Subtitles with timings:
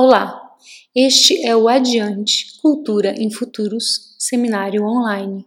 [0.00, 0.40] Olá,
[0.94, 5.44] este é o Adiante Cultura em Futuros Seminário Online.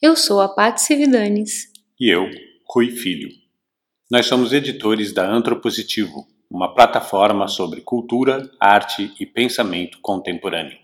[0.00, 1.70] Eu sou a Paty Cividanes.
[2.00, 2.26] E eu,
[2.66, 3.28] Rui Filho.
[4.10, 10.78] Nós somos editores da Antropositivo, uma plataforma sobre cultura, arte e pensamento contemporâneo.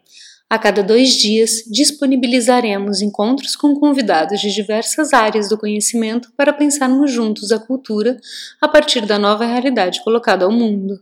[0.50, 7.10] A cada dois dias, disponibilizaremos encontros com convidados de diversas áreas do conhecimento para pensarmos
[7.10, 8.20] juntos a cultura
[8.60, 11.00] a partir da nova realidade colocada ao mundo.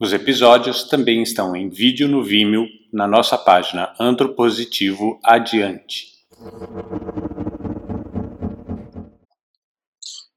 [0.00, 6.06] Os episódios também estão em vídeo no Vimeo na nossa página Antropositivo Adiante.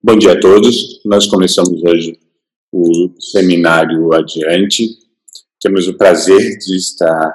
[0.04, 1.00] Bom dia a todos.
[1.06, 2.18] Nós começamos hoje
[2.72, 4.88] o seminário Adiante.
[5.62, 7.32] Temos o prazer de estar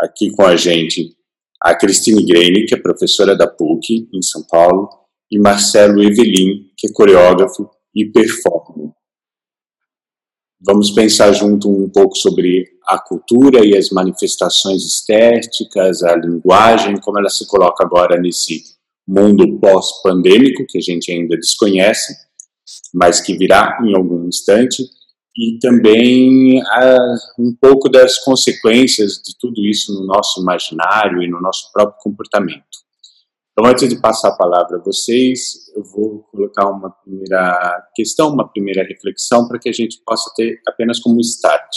[0.00, 1.16] aqui com a gente
[1.62, 4.88] a Cristine Greine, que é professora da PUC em São Paulo,
[5.30, 8.81] e Marcelo Evelin, que é coreógrafo e performer.
[10.64, 17.18] Vamos pensar junto um pouco sobre a cultura e as manifestações estéticas, a linguagem, como
[17.18, 18.62] ela se coloca agora nesse
[19.06, 22.14] mundo pós-pandêmico, que a gente ainda desconhece,
[22.94, 24.84] mas que virá em algum instante,
[25.36, 26.62] e também
[27.38, 32.62] um pouco das consequências de tudo isso no nosso imaginário e no nosso próprio comportamento.
[33.50, 38.48] Então, antes de passar a palavra a vocês, eu vou colocar uma primeira questão, uma
[38.48, 41.70] primeira reflexão, para que a gente possa ter apenas como start.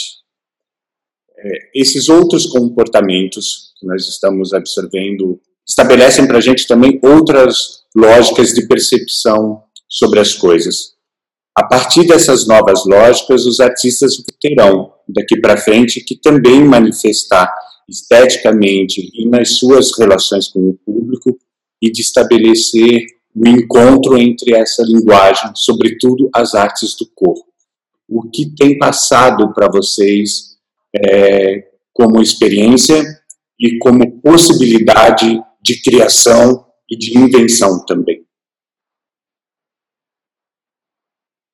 [1.38, 8.54] É, esses outros comportamentos que nós estamos absorvendo estabelecem para a gente também outras lógicas
[8.54, 10.96] de percepção sobre as coisas.
[11.56, 17.52] A partir dessas novas lógicas, os artistas terão, daqui para frente, que também manifestar
[17.88, 21.38] esteticamente e nas suas relações com o público
[21.80, 23.06] e de estabelecer
[23.36, 27.44] o encontro entre essa linguagem, sobretudo as artes do corpo.
[28.08, 30.56] O que tem passado para vocês
[30.96, 33.02] é, como experiência
[33.60, 38.24] e como possibilidade de criação e de invenção também?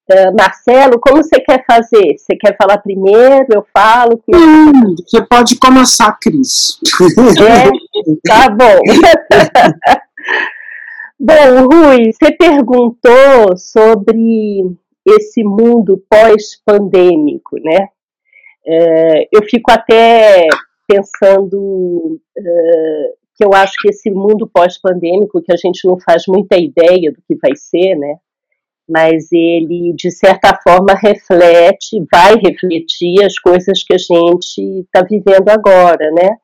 [0.08, 2.16] Uh, Marcelo, como você quer fazer?
[2.18, 3.46] Você quer falar primeiro?
[3.50, 4.22] Eu falo?
[4.28, 6.78] Hum, você pode começar, Cris.
[7.40, 7.70] É?
[8.28, 8.78] Tá bom.
[11.24, 17.90] Bom, Rui, você perguntou sobre esse mundo pós-pandêmico, né?
[18.66, 20.48] É, eu fico até
[20.84, 22.42] pensando é,
[23.36, 27.22] que eu acho que esse mundo pós-pandêmico, que a gente não faz muita ideia do
[27.22, 28.16] que vai ser, né?
[28.88, 35.48] Mas ele, de certa forma, reflete, vai refletir as coisas que a gente está vivendo
[35.50, 36.36] agora, né?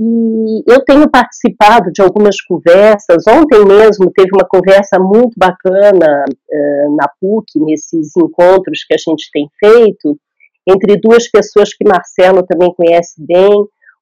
[0.00, 3.24] E eu tenho participado de algumas conversas.
[3.26, 9.28] Ontem mesmo teve uma conversa muito bacana uh, na PUC, nesses encontros que a gente
[9.32, 10.16] tem feito,
[10.68, 13.50] entre duas pessoas que Marcelo também conhece bem.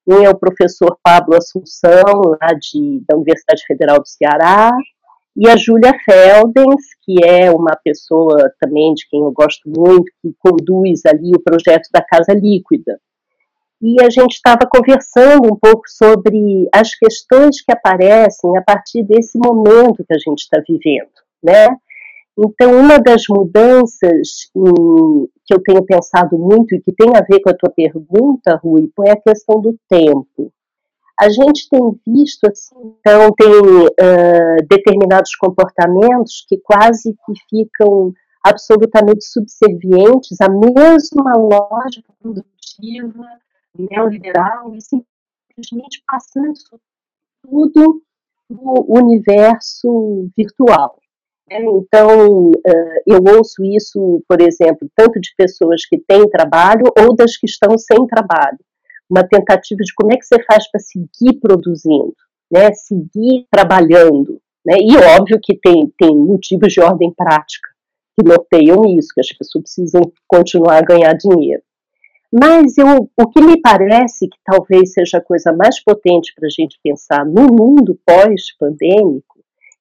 [0.06, 4.70] Um é o professor Pablo Assunção, lá de, da Universidade Federal do Ceará,
[5.34, 10.34] e a Júlia Feldens, que é uma pessoa também de quem eu gosto muito, que
[10.38, 13.00] conduz ali o projeto da Casa Líquida
[13.80, 19.38] e a gente estava conversando um pouco sobre as questões que aparecem a partir desse
[19.38, 21.10] momento que a gente está vivendo,
[21.42, 21.68] né?
[22.38, 27.40] Então, uma das mudanças em, que eu tenho pensado muito e que tem a ver
[27.40, 30.52] com a tua pergunta, Rui, é a questão do tempo.
[31.18, 38.12] A gente tem visto, assim, então, tem uh, determinados comportamentos que quase que ficam
[38.44, 43.24] absolutamente subservientes à mesma lógica produtiva
[43.78, 46.52] neoliberal e simplesmente passando
[47.42, 48.02] tudo
[48.48, 50.98] no universo virtual.
[51.48, 57.14] É, então, eh, eu ouço isso, por exemplo, tanto de pessoas que têm trabalho ou
[57.14, 58.58] das que estão sem trabalho.
[59.08, 62.14] Uma tentativa de como é que você faz para seguir produzindo,
[62.50, 64.40] né, seguir trabalhando.
[64.66, 67.68] Né, e óbvio que tem, tem motivos de ordem prática
[68.18, 71.62] que norteiam isso, que as pessoas precisam continuar a ganhar dinheiro.
[72.32, 76.50] Mas eu, o que me parece que talvez seja a coisa mais potente para a
[76.50, 79.36] gente pensar no mundo pós-pandêmico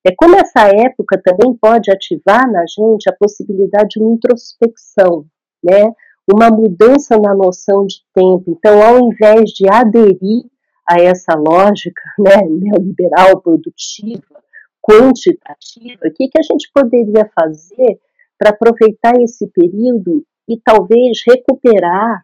[0.06, 5.26] é como essa época também pode ativar na gente a possibilidade de uma introspecção,
[5.64, 5.92] né?
[6.32, 8.44] uma mudança na noção de tempo.
[8.48, 10.44] Então, ao invés de aderir
[10.88, 14.44] a essa lógica né, neoliberal, produtiva,
[14.82, 18.00] quantitativa, o que, que a gente poderia fazer
[18.38, 22.24] para aproveitar esse período e talvez recuperar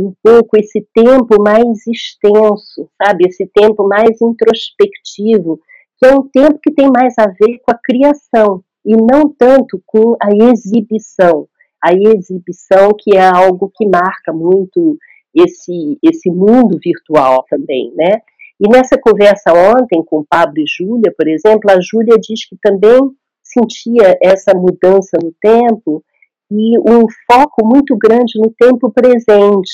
[0.00, 3.26] um pouco esse tempo mais extenso, sabe?
[3.28, 5.60] Esse tempo mais introspectivo,
[5.98, 9.82] que é um tempo que tem mais a ver com a criação e não tanto
[9.86, 11.46] com a exibição.
[11.82, 14.98] A exibição que é algo que marca muito
[15.34, 18.20] esse, esse mundo virtual também, né?
[18.60, 22.98] E nessa conversa ontem com Pablo e Júlia, por exemplo, a Júlia diz que também
[23.42, 26.04] sentia essa mudança no tempo
[26.50, 29.70] e um foco muito grande no tempo presente.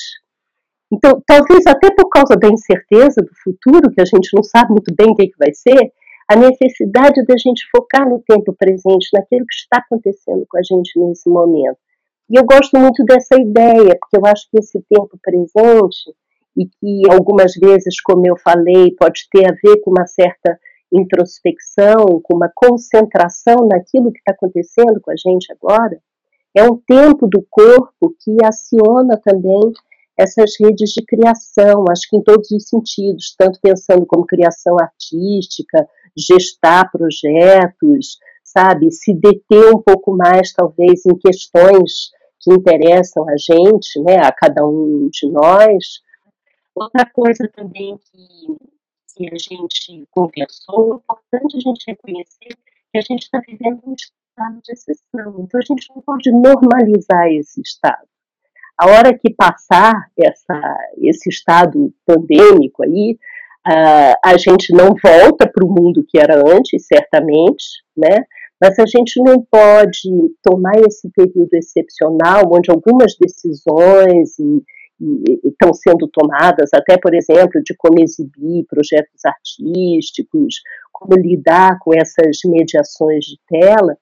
[0.93, 4.95] Então, talvez até por causa da incerteza do futuro, que a gente não sabe muito
[4.95, 5.93] bem o que, é que vai ser,
[6.29, 10.99] a necessidade da gente focar no tempo presente, naquilo que está acontecendo com a gente
[10.99, 11.79] nesse momento.
[12.29, 16.13] E eu gosto muito dessa ideia, porque eu acho que esse tempo presente,
[16.57, 20.59] e que algumas vezes, como eu falei, pode ter a ver com uma certa
[20.93, 26.01] introspecção, com uma concentração naquilo que está acontecendo com a gente agora,
[26.57, 29.73] é um tempo do corpo que aciona também
[30.19, 35.87] essas redes de criação, acho que em todos os sentidos, tanto pensando como criação artística,
[36.17, 42.11] gestar projetos, sabe, se deter um pouco mais, talvez, em questões
[42.41, 46.01] que interessam a gente, né, a cada um de nós.
[46.75, 48.57] Outra coisa também que,
[49.15, 52.57] que a gente conversou, é importante a gente reconhecer
[52.91, 53.95] que a gente está vivendo um
[54.37, 58.07] estado de exceção, então a gente não pode normalizar esse estado.
[58.79, 60.61] A hora que passar essa,
[60.99, 63.17] esse estado pandêmico aí,
[63.67, 67.65] uh, a gente não volta para o mundo que era antes, certamente,
[67.97, 68.25] né?
[68.61, 70.11] Mas a gente não pode
[70.43, 74.63] tomar esse período excepcional, onde algumas decisões e,
[75.45, 80.57] estão sendo tomadas, até, por exemplo, de como exibir projetos artísticos,
[80.93, 83.97] como lidar com essas mediações de tela,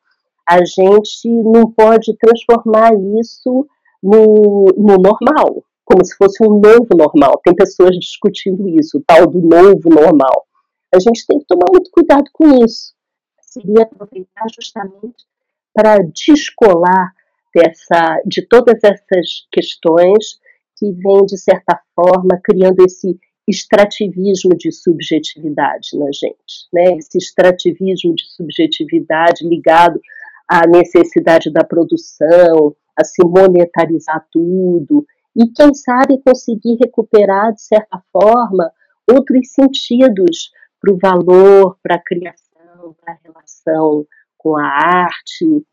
[0.49, 3.67] a gente não pode transformar isso
[4.03, 7.41] no, no normal, como se fosse um novo normal.
[7.43, 10.47] Tem pessoas discutindo isso, o tal do novo normal.
[10.95, 12.93] A gente tem que tomar muito cuidado com isso.
[13.41, 15.25] Seria aproveitar justamente
[15.73, 17.13] para descolar
[17.55, 20.39] dessa, de todas essas questões
[20.77, 26.97] que vêm, de certa forma, criando esse extrativismo de subjetividade na gente, né?
[26.97, 30.01] Esse extrativismo de subjetividade ligado
[30.49, 35.05] à necessidade da produção, a se monetarizar tudo,
[35.37, 38.71] e quem sabe conseguir recuperar, de certa forma,
[39.11, 40.51] outros sentidos
[40.81, 44.07] para o valor, para a criação, para a relação
[44.39, 45.65] com a arte,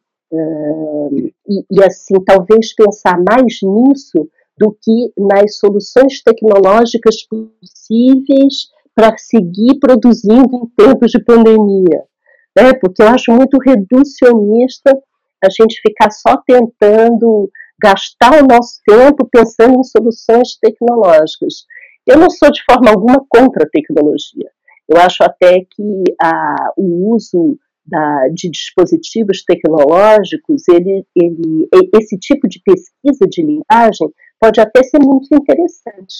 [1.47, 9.79] e, e assim, talvez pensar mais nisso do que nas soluções tecnológicas possíveis para seguir
[9.79, 12.03] produzindo em tempos de pandemia.
[12.57, 12.73] Né?
[12.73, 14.91] Porque eu acho muito reducionista
[15.43, 17.49] a gente ficar só tentando
[17.81, 21.65] gastar o nosso tempo pensando em soluções tecnológicas.
[22.05, 24.51] Eu não sou de forma alguma contra a tecnologia.
[24.87, 32.47] Eu acho até que a, o uso da, de dispositivos tecnológicos, ele, ele, esse tipo
[32.47, 34.09] de pesquisa de linguagem
[34.39, 36.15] pode até ser muito interessante,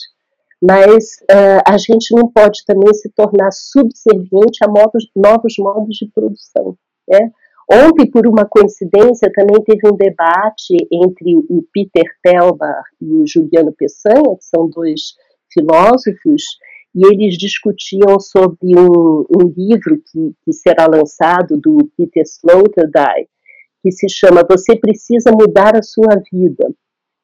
[0.62, 6.08] mas uh, a gente não pode também se tornar subserviente a modos, novos modos de
[6.13, 6.78] produção.
[7.10, 7.31] Né?
[7.69, 13.74] Ontem, por uma coincidência, também teve um debate entre o Peter Telbar e o Juliano
[13.74, 15.16] Peçanha, que são dois
[15.52, 16.44] filósofos,
[16.94, 23.30] e eles discutiam sobre um, um livro que, que, será lançado do Peter Sloterdijk,
[23.81, 26.69] que se chama Você Precisa Mudar a Sua Vida.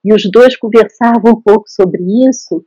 [0.04, 2.64] E os dois conversavam um pouco sobre isso,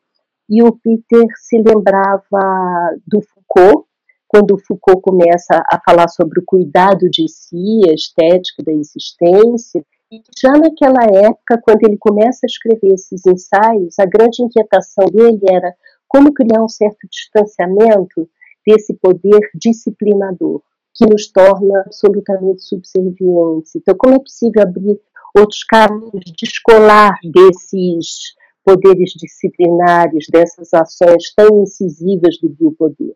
[0.50, 3.86] e o Peter se lembrava do Foucault,
[4.26, 10.20] quando Foucault começa a falar sobre o cuidado de si, a estética da existência, e
[10.40, 15.72] já naquela época, quando ele começa a escrever esses ensaios, a grande inquietação dele era
[16.08, 18.28] como criar um certo distanciamento
[18.66, 20.60] desse poder disciplinador,
[20.94, 23.76] que nos torna absolutamente subservientes.
[23.76, 25.00] Então, como é possível abrir
[25.36, 33.14] outros caminhos, descolar desses poderes disciplinares, dessas ações tão incisivas do biopoder?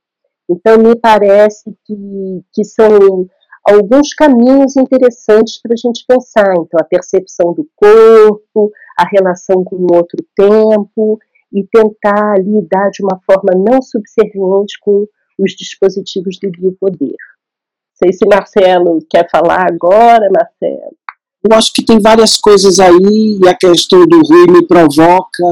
[0.48, 3.26] Então, me parece que, que são
[3.64, 6.52] alguns caminhos interessantes para a gente pensar.
[6.52, 11.18] Então, a percepção do corpo, a relação com o outro tempo,
[11.52, 15.06] e tentar lidar de uma forma não subserviente com
[15.38, 17.10] os dispositivos do biopoder.
[17.10, 20.96] Não sei se Marcelo quer falar agora, Marcelo.
[21.44, 25.44] Eu acho que tem várias coisas aí, e a questão do Rui me provoca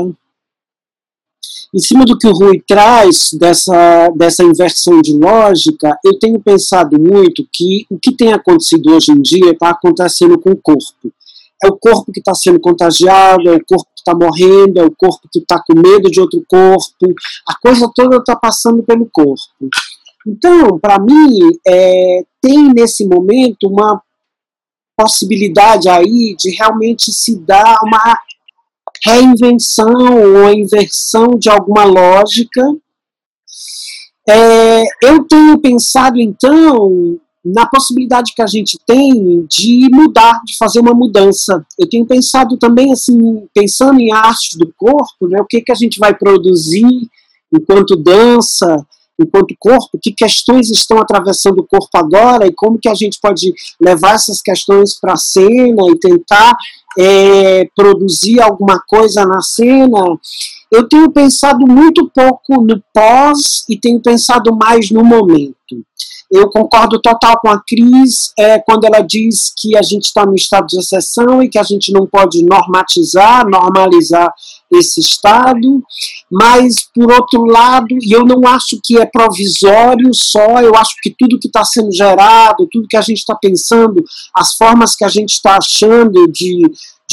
[1.75, 7.01] em cima do que o Rui traz, dessa, dessa inversão de lógica, eu tenho pensado
[7.01, 11.13] muito que o que tem acontecido hoje em dia está acontecendo com o corpo.
[11.65, 14.95] É o corpo que está sendo contagiado, é o corpo que está morrendo, é o
[14.95, 17.15] corpo que está com medo de outro corpo,
[17.49, 19.71] a coisa toda está passando pelo corpo.
[20.27, 24.03] Então, para mim, é, tem nesse momento uma
[24.97, 28.19] possibilidade aí de realmente se dar uma
[29.05, 32.63] reinvenção ou inversão de alguma lógica.
[34.29, 40.79] É, eu tenho pensado, então, na possibilidade que a gente tem de mudar, de fazer
[40.79, 41.65] uma mudança.
[41.77, 45.77] Eu tenho pensado também, assim, pensando em arte do corpo, né, o que, que a
[45.77, 46.87] gente vai produzir
[47.53, 48.77] enquanto dança,
[49.23, 53.52] enquanto corpo, que questões estão atravessando o corpo agora e como que a gente pode
[53.81, 56.57] levar essas questões para a cena e tentar
[56.99, 59.99] é, produzir alguma coisa na cena.
[60.71, 65.55] Eu tenho pensado muito pouco no pós e tenho pensado mais no momento.
[66.33, 70.35] Eu concordo total com a Cris é, quando ela diz que a gente está no
[70.35, 74.33] estado de exceção e que a gente não pode normatizar, normalizar
[74.73, 75.85] esse estado,
[76.31, 81.15] mas por outro lado, e eu não acho que é provisório só, eu acho que
[81.19, 84.03] tudo que está sendo gerado, tudo que a gente está pensando,
[84.35, 86.62] as formas que a gente está achando de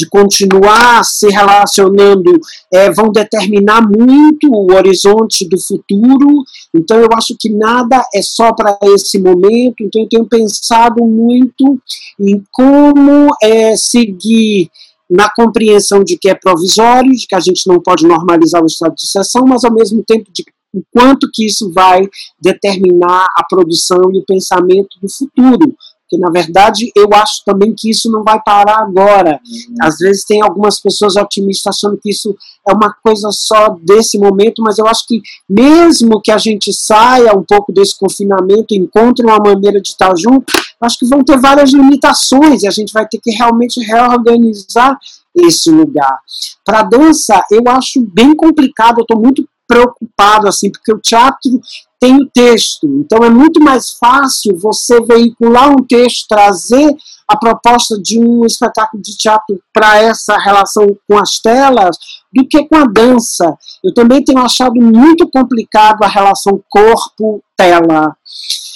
[0.00, 2.40] de continuar se relacionando
[2.72, 6.42] é, vão determinar muito o horizonte do futuro.
[6.74, 9.76] Então, eu acho que nada é só para esse momento.
[9.82, 11.78] Então, eu tenho pensado muito
[12.18, 14.70] em como é, seguir
[15.10, 18.94] na compreensão de que é provisório, de que a gente não pode normalizar o estado
[18.94, 22.00] de exceção, mas ao mesmo tempo de o quanto que isso vai
[22.40, 25.74] determinar a produção e o pensamento do futuro
[26.10, 29.40] porque na verdade eu acho também que isso não vai parar agora.
[29.46, 29.74] Uhum.
[29.80, 32.36] Às vezes tem algumas pessoas otimistas achando que isso
[32.68, 37.32] é uma coisa só desse momento, mas eu acho que mesmo que a gente saia
[37.32, 41.70] um pouco desse confinamento, encontre uma maneira de estar junto, acho que vão ter várias
[41.70, 44.98] limitações e a gente vai ter que realmente reorganizar
[45.34, 46.18] esse lugar.
[46.64, 51.60] Para dança, eu acho bem complicado, eu estou muito preocupado assim, porque o teatro
[52.00, 52.88] tem o texto.
[52.88, 56.92] Então é muito mais fácil você veicular um texto, trazer
[57.28, 61.96] a proposta de um espetáculo de teatro para essa relação com as telas
[62.32, 63.56] do que com a dança.
[63.84, 68.16] Eu também tenho achado muito complicado a relação corpo-tela.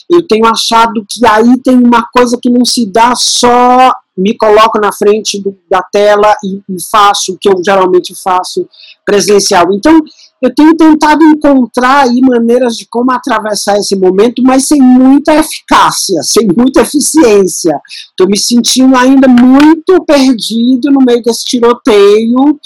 [0.08, 4.78] Eu tenho achado que aí tem uma coisa que não se dá só me coloco
[4.78, 8.68] na frente do, da tela e, e faço o que eu geralmente faço
[9.04, 9.72] presencial.
[9.72, 10.00] Então,
[10.42, 16.48] eu tenho tentado encontrar maneiras de como atravessar esse momento, mas sem muita eficácia, sem
[16.54, 17.80] muita eficiência.
[18.10, 22.60] Estou me sentindo ainda muito perdido no meio desse tiroteio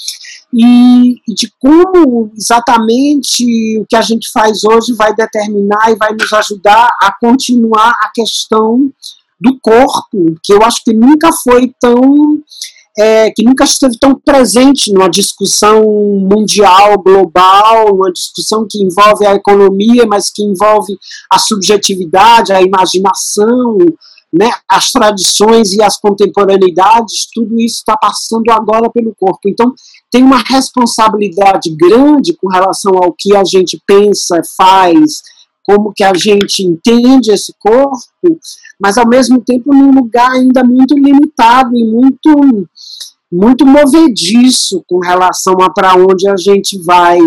[0.53, 6.13] e, e de como exatamente o que a gente faz hoje vai determinar e vai
[6.15, 8.91] nos ajudar a continuar a questão
[9.41, 12.41] do corpo, que eu acho que nunca foi tão
[12.99, 19.35] é, que nunca esteve tão presente numa discussão mundial, global, uma discussão que envolve a
[19.35, 20.99] economia, mas que envolve
[21.31, 23.79] a subjetividade, a imaginação,
[24.33, 29.49] né, as tradições e as contemporaneidades, tudo isso está passando agora pelo corpo.
[29.49, 29.73] Então,
[30.11, 35.23] tem uma responsabilidade grande com relação ao que a gente pensa, faz,
[35.69, 38.01] como que a gente entende esse corpo,
[38.81, 42.67] mas ao mesmo tempo num lugar ainda muito limitado e muito
[43.31, 47.19] muito movediço com relação a para onde a gente vai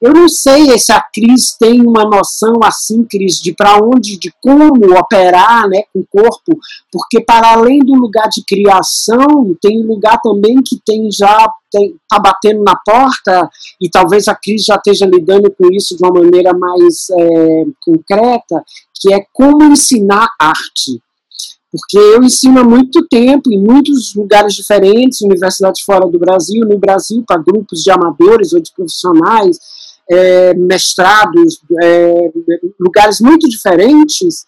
[0.00, 4.32] eu não sei se a Cris tem uma noção assim, Cris, de para onde, de
[4.40, 6.58] como operar né, com o corpo,
[6.92, 12.62] porque para além do lugar de criação, tem lugar também que tem já está batendo
[12.62, 13.48] na porta,
[13.80, 18.62] e talvez a Cris já esteja lidando com isso de uma maneira mais é, concreta,
[18.94, 21.02] que é como ensinar arte.
[21.74, 26.78] Porque eu ensino há muito tempo em muitos lugares diferentes, universidades fora do Brasil, no
[26.78, 29.58] Brasil para grupos de amadores ou de profissionais,
[30.10, 32.32] é, mestrados, é,
[32.78, 34.46] lugares muito diferentes,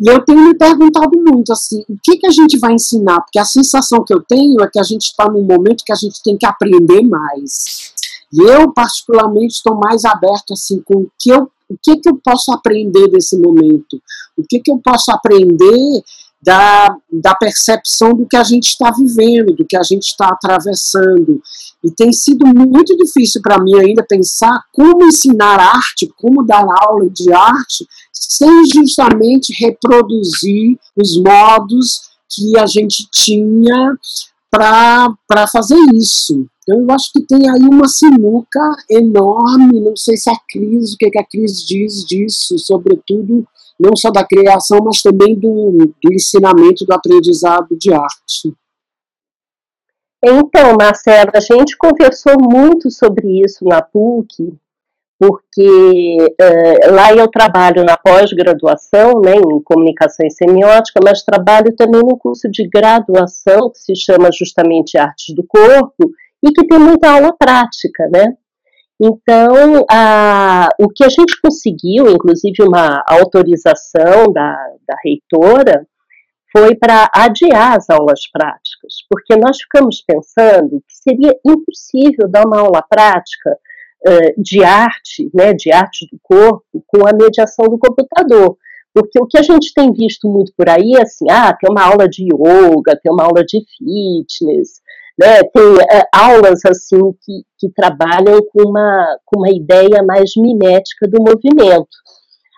[0.00, 3.20] e eu tenho me perguntado muito assim, o que, que a gente vai ensinar?
[3.20, 5.96] Porque a sensação que eu tenho é que a gente está num momento que a
[5.96, 7.92] gente tem que aprender mais.
[8.32, 12.16] E eu, particularmente, estou mais aberto assim com o que eu, o que, que eu
[12.24, 14.00] posso aprender desse momento,
[14.36, 16.04] o que, que eu posso aprender
[16.40, 21.40] da, da percepção do que a gente está vivendo, do que a gente está atravessando.
[21.84, 27.08] E tem sido muito difícil para mim ainda pensar como ensinar arte, como dar aula
[27.10, 33.96] de arte, sem justamente reproduzir os modos que a gente tinha
[34.50, 36.46] para fazer isso.
[36.62, 40.98] Então, eu acho que tem aí uma sinuca enorme, não sei se a crise, o
[40.98, 43.46] que, que a crise diz disso, sobretudo
[43.78, 48.52] não só da criação, mas também do, do ensinamento, do aprendizado de arte.
[50.22, 54.52] Então, Marcela, a gente conversou muito sobre isso na PUC,
[55.18, 62.00] porque é, lá eu trabalho na pós-graduação, né, em comunicação e semiótica, mas trabalho também
[62.02, 66.10] no curso de graduação, que se chama justamente Artes do Corpo,
[66.42, 68.36] e que tem muita aula prática, né?
[69.00, 74.54] Então, a, o que a gente conseguiu, inclusive uma autorização da,
[74.86, 75.86] da reitora,
[76.50, 82.60] foi para adiar as aulas práticas, porque nós ficamos pensando que seria impossível dar uma
[82.60, 83.56] aula prática
[84.06, 88.56] uh, de arte, né, de arte do corpo, com a mediação do computador.
[88.92, 91.84] Porque o que a gente tem visto muito por aí é assim, ah, tem uma
[91.84, 94.80] aula de yoga, tem uma aula de fitness,
[95.18, 101.08] né, tem uh, aulas assim que, que trabalham com uma, com uma ideia mais mimética
[101.08, 101.88] do movimento.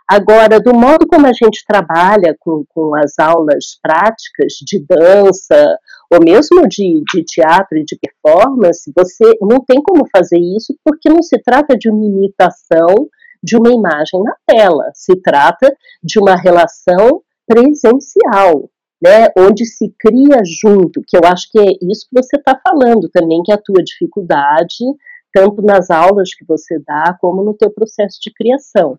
[0.09, 5.79] Agora, do modo como a gente trabalha com, com as aulas práticas de dança,
[6.11, 11.09] ou mesmo de, de teatro e de performance, você não tem como fazer isso porque
[11.09, 13.09] não se trata de uma imitação
[13.43, 18.69] de uma imagem na tela, se trata de uma relação presencial,
[19.03, 23.09] né, onde se cria junto, que eu acho que é isso que você está falando
[23.09, 24.85] também, que é a tua dificuldade,
[25.33, 28.99] tanto nas aulas que você dá, como no teu processo de criação.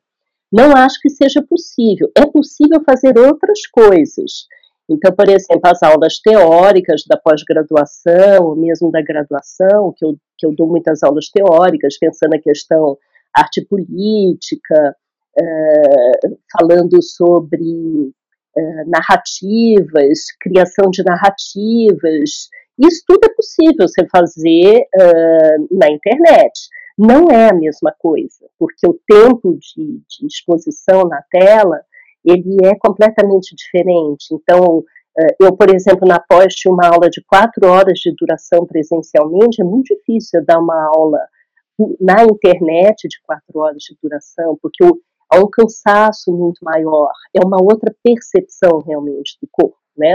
[0.52, 2.12] Não acho que seja possível.
[2.18, 4.48] É possível fazer outras coisas.
[4.90, 10.46] Então, por exemplo, as aulas teóricas da pós-graduação, ou mesmo da graduação, que eu, que
[10.46, 12.98] eu dou muitas aulas teóricas, pensando na questão
[13.34, 14.96] arte política,
[15.40, 18.12] uh, falando sobre
[18.58, 22.50] uh, narrativas, criação de narrativas.
[22.80, 26.52] Isso tudo é possível você fazer uh, na internet
[26.98, 31.82] não é a mesma coisa, porque o tempo de, de exposição na tela
[32.24, 34.28] ele é completamente diferente.
[34.32, 34.84] Então,
[35.18, 39.62] eh, eu, por exemplo, na pós tinha uma aula de quatro horas de duração presencialmente,
[39.62, 41.20] é muito difícil dar uma aula
[42.00, 44.84] na internet de quatro horas de duração, porque
[45.32, 50.14] há um cansaço muito maior, é uma outra percepção realmente do corpo, né?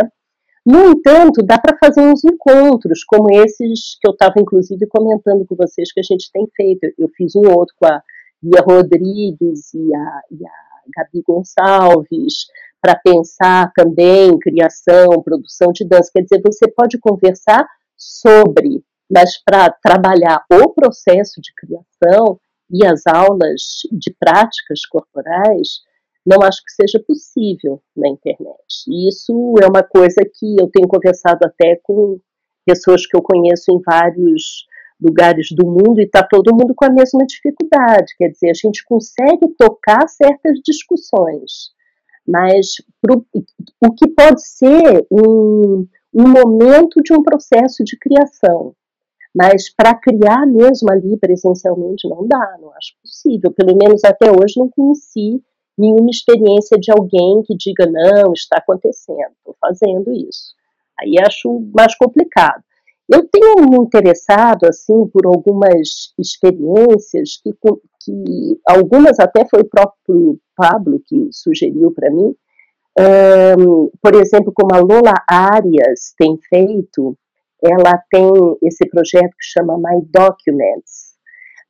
[0.64, 5.54] No entanto, dá para fazer uns encontros, como esses que eu estava, inclusive, comentando com
[5.54, 6.92] vocês que a gente tem feito.
[6.98, 8.02] Eu fiz um outro com a
[8.42, 10.50] Bia Rodrigues e a, e a
[10.96, 12.46] Gabi Gonçalves,
[12.80, 16.10] para pensar também criação, produção de dança.
[16.12, 17.64] Quer dizer, você pode conversar
[17.96, 25.80] sobre, mas para trabalhar o processo de criação e as aulas de práticas corporais,
[26.26, 28.84] não acho que seja possível na internet.
[28.88, 32.18] E isso é uma coisa que eu tenho conversado até com
[32.66, 34.66] pessoas que eu conheço em vários
[35.00, 38.14] lugares do mundo e está todo mundo com a mesma dificuldade.
[38.18, 41.70] Quer dizer, a gente consegue tocar certas discussões,
[42.26, 43.24] mas pro,
[43.84, 48.74] o que pode ser um, um momento de um processo de criação.
[49.36, 53.52] Mas para criar mesmo ali presencialmente não dá, não acho possível.
[53.52, 55.42] Pelo menos até hoje não conheci
[55.76, 60.54] nenhuma experiência de alguém que diga, não, está acontecendo, estou fazendo isso.
[60.98, 62.64] Aí acho mais complicado.
[63.06, 67.52] Eu tenho me interessado, assim, por algumas experiências que,
[68.02, 72.34] que algumas até foi o próprio Pablo que sugeriu para mim,
[72.98, 77.14] um, por exemplo, como a Lola Arias tem feito,
[77.62, 78.30] ela tem
[78.62, 81.16] esse projeto que chama My Documents,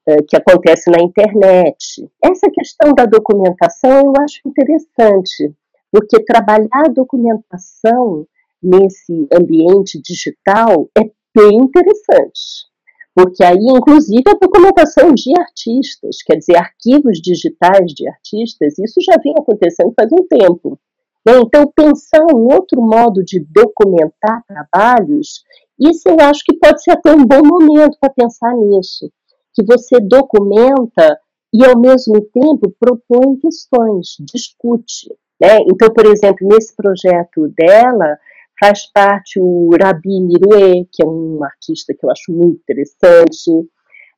[0.07, 2.09] eh, que acontece na internet.
[2.23, 5.53] Essa questão da documentação eu acho interessante,
[5.91, 8.27] porque trabalhar a documentação
[8.63, 11.03] nesse ambiente digital é
[11.35, 12.67] bem interessante.
[13.15, 19.17] Porque aí, inclusive, a documentação de artistas, quer dizer, arquivos digitais de artistas, isso já
[19.23, 20.79] vem acontecendo faz um tempo.
[21.27, 21.33] Né?
[21.39, 25.43] Então, pensar um outro modo de documentar trabalhos,
[25.79, 29.11] isso eu acho que pode ser até um bom momento para pensar nisso
[29.57, 31.19] que você documenta
[31.53, 35.09] e, ao mesmo tempo, propõe questões, discute.
[35.41, 35.59] Né?
[35.73, 38.19] Então, por exemplo, nesse projeto dela,
[38.61, 43.51] faz parte o Rabi Mirue, que é um artista que eu acho muito interessante,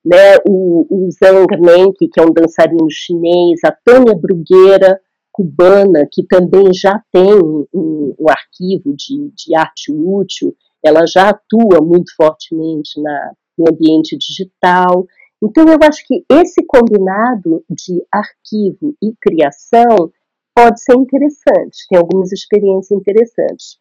[0.05, 0.39] né?
[0.49, 6.75] o, o Zhang Menke, que é um dançarino chinês, a Tânia Brugueira, cubana, que também
[6.75, 10.53] já tem um, um arquivo de, de arte útil,
[10.89, 15.07] ela já atua muito fortemente na, no ambiente digital.
[15.43, 20.11] Então, eu acho que esse combinado de arquivo e criação
[20.55, 23.79] pode ser interessante, tem algumas experiências interessantes.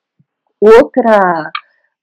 [0.62, 1.52] Outra,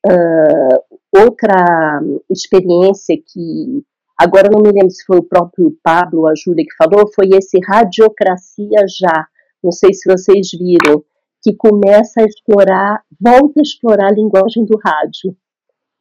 [0.07, 3.85] uh, outra experiência que,
[4.19, 7.29] agora não me lembro se foi o próprio Pablo ou a Júlia que falou, foi
[7.35, 9.29] esse Radiocracia Já.
[9.63, 11.05] Não sei se vocês viram,
[11.45, 15.37] que começa a explorar, volta a explorar a linguagem do rádio.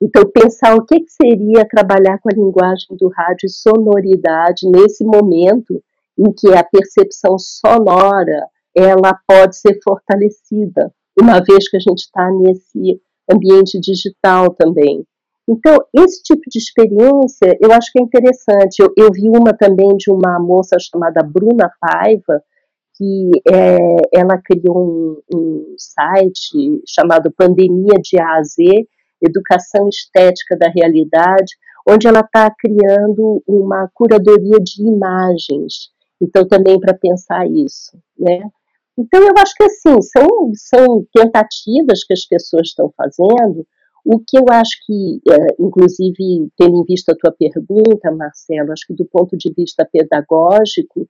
[0.01, 5.03] Então, pensar o que, que seria trabalhar com a linguagem do rádio e sonoridade nesse
[5.03, 5.83] momento
[6.17, 12.31] em que a percepção sonora ela pode ser fortalecida, uma vez que a gente está
[12.31, 15.05] nesse ambiente digital também.
[15.47, 18.79] Então, esse tipo de experiência eu acho que é interessante.
[18.79, 22.41] Eu, eu vi uma também de uma moça chamada Bruna Paiva,
[22.95, 23.77] que é,
[24.19, 28.87] ela criou um, um, site chamado Pandemia de A a Z,
[29.21, 31.53] Educação Estética da Realidade,
[31.87, 35.91] onde ela está criando uma curadoria de imagens.
[36.21, 38.41] Então, também para pensar isso, né?
[38.97, 43.65] Então, eu acho que assim, são, são tentativas que as pessoas estão fazendo.
[44.05, 48.85] O que eu acho que, é, inclusive, tendo em vista a tua pergunta, Marcelo, acho
[48.85, 51.07] que do ponto de vista pedagógico,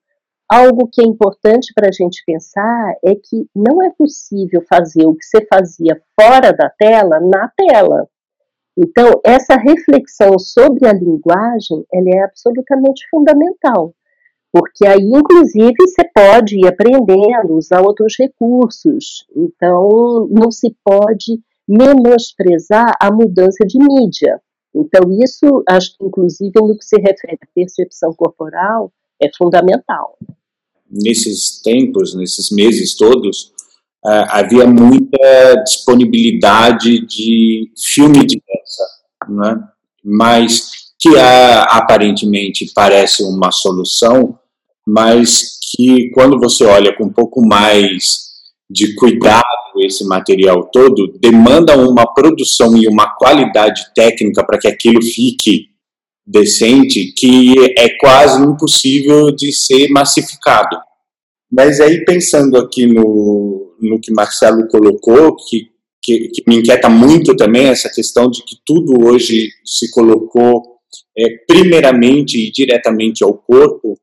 [0.50, 5.16] algo que é importante para a gente pensar é que não é possível fazer o
[5.16, 8.08] que você fazia fora da tela na tela.
[8.78, 13.94] Então, essa reflexão sobre a linguagem, ela é absolutamente fundamental
[14.54, 19.26] porque aí, inclusive, você pode ir aprendendo, usar outros recursos.
[19.36, 24.40] Então, não se pode menosprezar a mudança de mídia.
[24.76, 30.18] Então, isso, acho que, inclusive, no que se refere à percepção corporal, é fundamental.
[30.90, 33.54] Nesses tempos, nesses meses todos,
[34.06, 38.84] uh, havia muita disponibilidade de filme de dança,
[39.30, 39.64] né?
[40.04, 44.38] mas que uh, aparentemente parece uma solução,
[44.86, 48.24] mas que quando você olha com um pouco mais
[48.70, 49.44] de cuidado
[49.80, 55.73] esse material todo, demanda uma produção e uma qualidade técnica para que aquilo fique
[56.26, 60.78] decente que é quase impossível de ser massificado.
[61.52, 65.70] Mas aí pensando aqui no, no que Marcelo colocou, que,
[66.02, 70.74] que, que me inquieta muito também essa questão de que tudo hoje se colocou
[71.18, 74.00] é, primeiramente e diretamente ao corpo,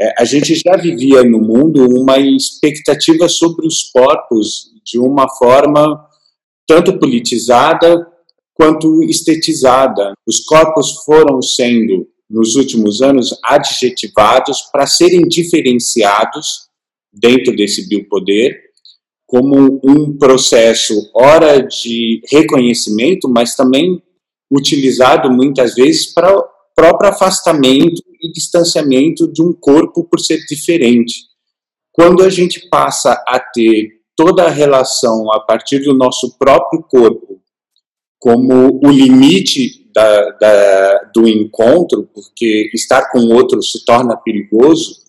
[0.00, 6.06] é, a gente já vivia no mundo uma expectativa sobre os corpos de uma forma
[6.66, 8.09] tanto politizada
[8.60, 10.12] quanto estetizada.
[10.28, 16.68] Os corpos foram sendo, nos últimos anos, adjetivados para serem diferenciados
[17.10, 18.54] dentro desse biopoder
[19.26, 24.02] como um processo, ora de reconhecimento, mas também
[24.52, 26.44] utilizado muitas vezes para o
[26.76, 31.14] próprio afastamento e distanciamento de um corpo por ser diferente.
[31.92, 37.40] Quando a gente passa a ter toda a relação a partir do nosso próprio corpo
[38.20, 45.00] como o limite da, da, do encontro, porque estar com outro se torna perigoso,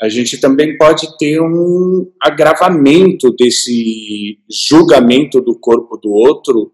[0.00, 6.72] a gente também pode ter um agravamento desse julgamento do corpo do outro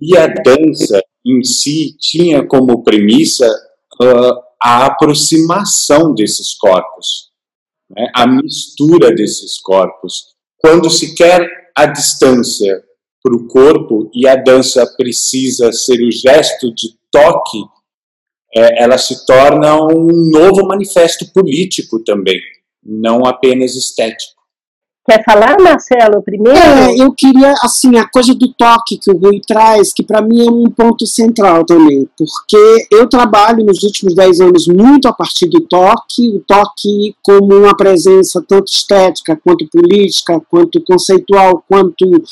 [0.00, 3.46] e a dança em si tinha como premissa
[4.02, 7.30] uh, a aproximação desses corpos,
[7.90, 10.32] né, a mistura desses corpos.
[10.58, 11.46] Quando se quer
[11.76, 12.82] a distância
[13.22, 17.58] para o corpo e a dança precisa ser o gesto de toque,
[18.54, 22.40] é, ela se torna um novo manifesto político também,
[22.82, 24.41] não apenas estético.
[25.04, 26.56] Quer falar, Marcelo, primeiro?
[26.56, 30.46] É, eu queria, assim, a coisa do toque que o Rui traz, que para mim
[30.46, 35.46] é um ponto central também, porque eu trabalho nos últimos dez anos muito a partir
[35.46, 42.22] do toque, o toque como uma presença tanto estética, quanto política, quanto conceitual, quanto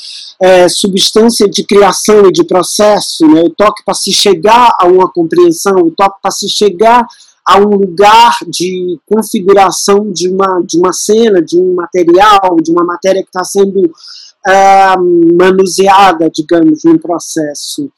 [0.41, 3.41] é, substância de criação e de processo, né?
[3.41, 7.05] o toque para se chegar a uma compreensão, o toque para se chegar
[7.47, 12.83] a um lugar de configuração de uma, de uma cena, de um material, de uma
[12.83, 17.91] matéria que está sendo uh, manuseada, digamos, num processo.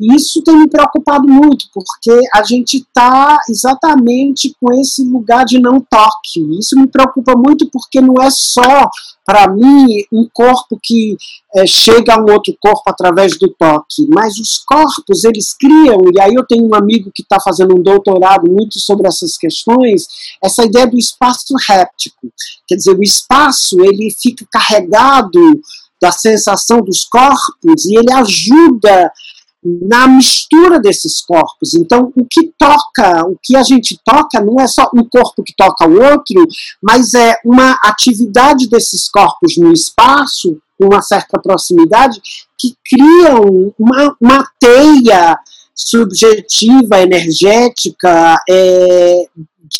[0.00, 5.58] E isso tem me preocupado muito, porque a gente está exatamente com esse lugar de
[5.58, 6.40] não toque.
[6.58, 8.88] Isso me preocupa muito porque não é só,
[9.26, 11.16] para mim, um corpo que
[11.56, 16.20] é, chega a um outro corpo através do toque, mas os corpos, eles criam, e
[16.20, 20.06] aí eu tenho um amigo que está fazendo um doutorado muito sobre essas questões,
[20.42, 22.32] essa ideia do espaço réptico.
[22.68, 25.40] Quer dizer, o espaço, ele fica carregado
[26.00, 29.12] da sensação dos corpos e ele ajuda
[29.64, 31.74] na mistura desses corpos.
[31.74, 35.54] Então, o que toca, o que a gente toca, não é só um corpo que
[35.56, 36.46] toca o outro,
[36.82, 42.20] mas é uma atividade desses corpos no espaço, uma certa proximidade,
[42.56, 45.38] que criam uma, uma teia
[45.74, 49.28] subjetiva, energética, é,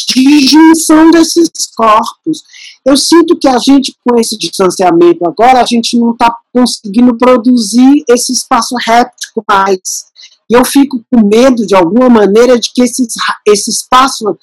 [0.08, 2.42] de junção desses corpos.
[2.84, 8.04] Eu sinto que a gente, com esse distanciamento agora, a gente não está conseguindo produzir
[8.08, 9.17] esse espaço réptico
[9.48, 10.06] mais.
[10.50, 13.06] E eu fico com medo, de alguma maneira, de que esse,
[13.46, 14.38] esse espaço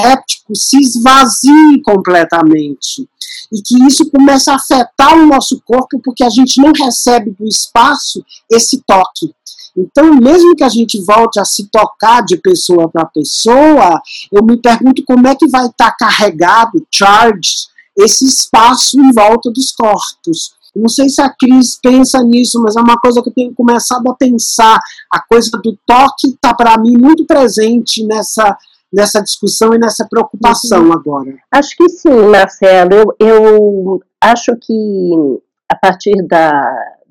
[0.00, 3.08] réptico se esvazie completamente.
[3.52, 7.46] E que isso comece a afetar o nosso corpo, porque a gente não recebe do
[7.46, 9.34] espaço esse toque.
[9.76, 14.00] Então, mesmo que a gente volte a se tocar de pessoa para pessoa,
[14.30, 19.50] eu me pergunto como é que vai estar tá carregado, charged, esse espaço em volta
[19.50, 20.54] dos corpos.
[20.74, 24.08] Não sei se a Cris pensa nisso, mas é uma coisa que eu tenho começado
[24.08, 24.78] a pensar.
[25.12, 28.56] A coisa do toque está, para mim, muito presente nessa,
[28.92, 30.92] nessa discussão e nessa preocupação uhum.
[30.92, 31.34] agora.
[31.50, 32.92] Acho que sim, Marcelo.
[32.94, 36.50] Eu, eu acho que, a partir da,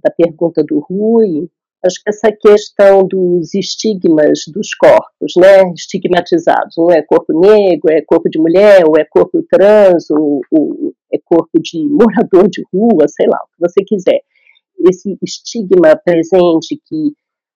[0.03, 1.49] da pergunta do Rui,
[2.07, 8.39] essa questão dos estigmas dos corpos, né, estigmatizados, um é corpo negro, é corpo de
[8.39, 13.37] mulher, ou é corpo trans, ou, ou é corpo de morador de rua, sei lá,
[13.37, 14.21] o que você quiser.
[14.89, 17.13] Esse estigma presente que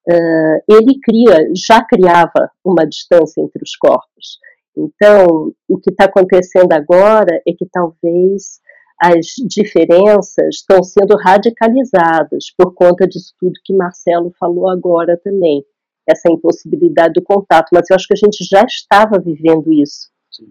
[0.10, 4.40] uh, ele cria, já criava uma distância entre os corpos.
[4.76, 8.60] Então, o que está acontecendo agora é que talvez
[9.02, 15.64] as diferenças estão sendo radicalizadas por conta disso tudo que Marcelo falou agora também,
[16.08, 17.70] essa impossibilidade do contato.
[17.72, 20.10] Mas eu acho que a gente já estava vivendo isso,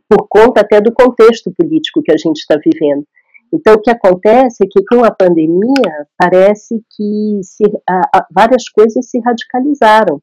[0.08, 3.04] por conta até do contexto político que a gente está vivendo.
[3.52, 8.68] Então, o que acontece é que com a pandemia, parece que se, a, a, várias
[8.68, 10.20] coisas se radicalizaram.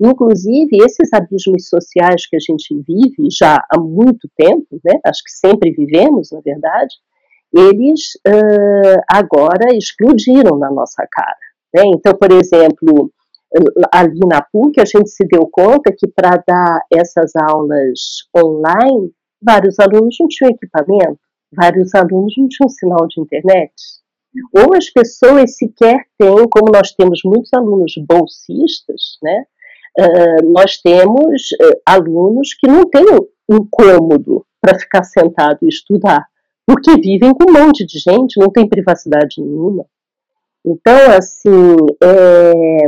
[0.00, 5.30] Inclusive, esses abismos sociais que a gente vive já há muito tempo, né, acho que
[5.30, 6.94] sempre vivemos, na verdade,
[7.52, 11.36] eles uh, agora explodiram na nossa cara.
[11.74, 11.82] Né?
[11.94, 13.12] Então, por exemplo,
[13.92, 19.78] ali na PUC, a gente se deu conta que para dar essas aulas online, vários
[19.78, 21.18] alunos não tinham equipamento,
[21.52, 23.72] vários alunos não tinham sinal de internet.
[24.54, 29.44] Ou as pessoas sequer têm, como nós temos muitos alunos bolsistas, né?
[29.98, 33.04] Uh, nós temos uh, alunos que não têm
[33.48, 36.29] um cômodo para ficar sentado e estudar
[36.70, 39.84] porque vivem com um monte de gente, não tem privacidade nenhuma.
[40.64, 42.82] Então, assim, é,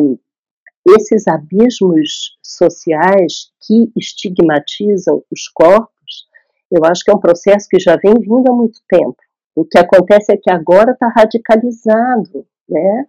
[0.97, 6.29] esses abismos sociais que estigmatizam os corpos,
[6.71, 9.17] eu acho que é um processo que já vem vindo há muito tempo.
[9.53, 13.07] O que acontece é que agora está radicalizado, né?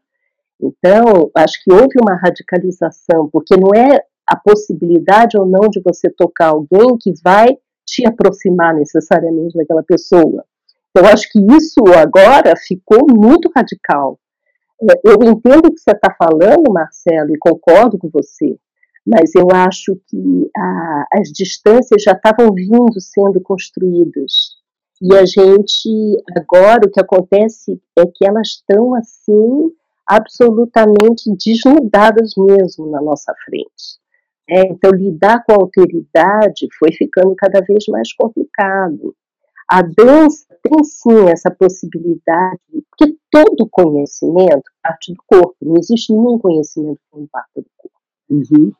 [0.59, 6.09] Então, acho que houve uma radicalização, porque não é a possibilidade ou não de você
[6.09, 10.43] tocar alguém que vai te aproximar necessariamente daquela pessoa.
[10.95, 14.19] Eu acho que isso agora ficou muito radical.
[14.81, 18.57] É, eu entendo o que você está falando, Marcelo, e concordo com você,
[19.05, 24.61] mas eu acho que a, as distâncias já estavam vindo sendo construídas.
[25.01, 29.71] E a gente, agora, o que acontece é que elas estão assim,
[30.07, 33.99] absolutamente desnudadas mesmo na nossa frente.
[34.49, 39.15] É, então, lidar com a alteridade foi ficando cada vez mais complicado.
[39.69, 46.37] A dança tem sim essa possibilidade, porque todo conhecimento parte do corpo, não existe nenhum
[46.37, 47.93] conhecimento que não parte do corpo.
[48.29, 48.71] Uhum.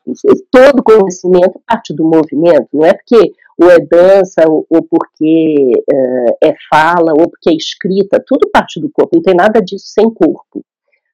[0.50, 6.36] Todo conhecimento parte do movimento, não é porque ou é dança, ou, ou porque uh,
[6.42, 10.12] é fala, ou porque é escrita, tudo parte do corpo, não tem nada disso sem
[10.12, 10.64] corpo.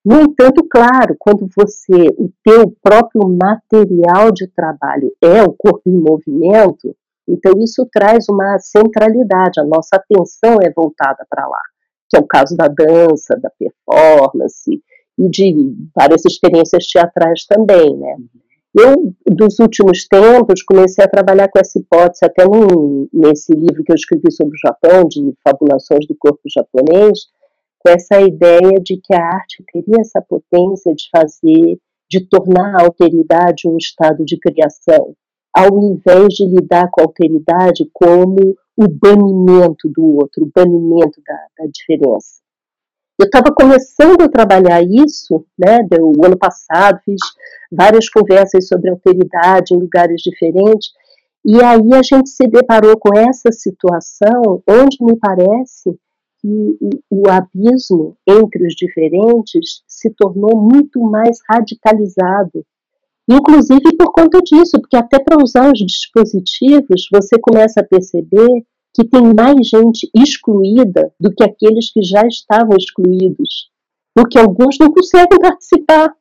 [0.03, 5.93] No entanto, claro, quando você, o teu próprio material de trabalho é o corpo em
[5.93, 6.97] movimento,
[7.31, 11.61] então, isso traz uma centralidade, a nossa atenção é voltada para lá,
[12.09, 14.83] que é o caso da dança, da performance
[15.19, 15.55] e de
[15.95, 18.16] várias experiências teatrais também, né?
[18.73, 23.90] Eu, dos últimos tempos, comecei a trabalhar com essa hipótese, até num, nesse livro que
[23.90, 27.19] eu escrevi sobre o Japão, de fabulações do corpo japonês,
[27.81, 32.85] com essa ideia de que a arte teria essa potência de fazer, de tornar a
[32.85, 35.14] alteridade um estado de criação,
[35.53, 41.35] ao invés de lidar com a alteridade como o banimento do outro, o banimento da,
[41.59, 42.41] da diferença.
[43.19, 47.21] Eu estava começando a trabalhar isso, né, o ano passado, fiz
[47.71, 50.89] várias conversas sobre alteridade em lugares diferentes,
[51.45, 55.99] e aí a gente se deparou com essa situação onde me parece
[56.41, 62.65] que o, o abismo entre os diferentes se tornou muito mais radicalizado
[63.31, 68.49] Inclusive por conta disso, porque até para usar os dispositivos, você começa a perceber
[68.93, 73.71] que tem mais gente excluída do que aqueles que já estavam excluídos,
[74.12, 76.12] porque alguns não conseguem participar.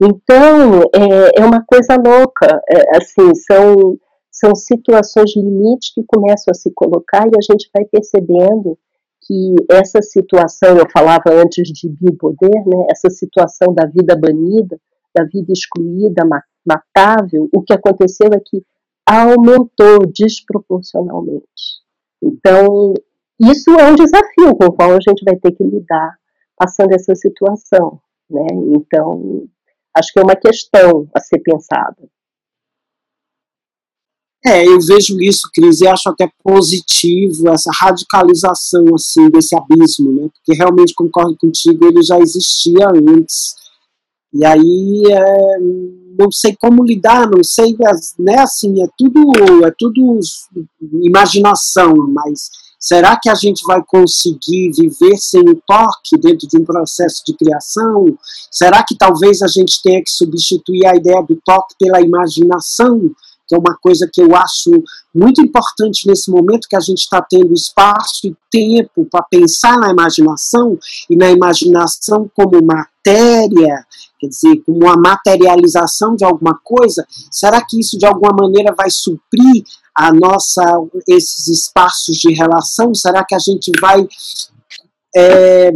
[0.00, 3.98] Então, é, é uma coisa louca, é, assim, são,
[4.30, 8.78] são situações limites que começam a se colocar e a gente vai percebendo
[9.20, 14.80] que essa situação, eu falava antes de biopoder, né, essa situação da vida banida,
[15.18, 16.22] da vida excluída,
[16.66, 18.62] matável, o que aconteceu é que
[19.06, 21.82] aumentou desproporcionalmente.
[22.22, 22.94] Então,
[23.40, 26.16] isso é um desafio com o qual a gente vai ter que lidar
[26.56, 28.00] passando essa situação.
[28.28, 28.46] Né?
[28.76, 29.48] Então,
[29.98, 32.08] Acho que é uma questão a ser pensada.
[34.46, 40.28] É, eu vejo isso, Cris, e acho até positivo essa radicalização assim desse abismo, né?
[40.32, 43.56] Porque realmente concordo contigo, ele já existia antes.
[44.32, 45.58] E aí é,
[46.18, 47.76] não sei como lidar, não sei,
[48.18, 48.40] né?
[48.40, 49.32] Assim, é tudo,
[49.64, 50.18] é tudo
[51.02, 56.64] imaginação, mas será que a gente vai conseguir viver sem o toque dentro de um
[56.64, 58.18] processo de criação?
[58.50, 63.10] Será que talvez a gente tenha que substituir a ideia do toque pela imaginação?
[63.48, 64.70] Que é uma coisa que eu acho
[65.14, 69.90] muito importante nesse momento que a gente está tendo espaço e tempo para pensar na
[69.90, 73.86] imaginação e na imaginação como matéria,
[74.20, 77.06] quer dizer, como uma materialização de alguma coisa.
[77.30, 80.62] Será que isso de alguma maneira vai suprir a nossa
[81.08, 82.94] esses espaços de relação?
[82.94, 84.06] Será que a gente vai
[85.16, 85.70] é,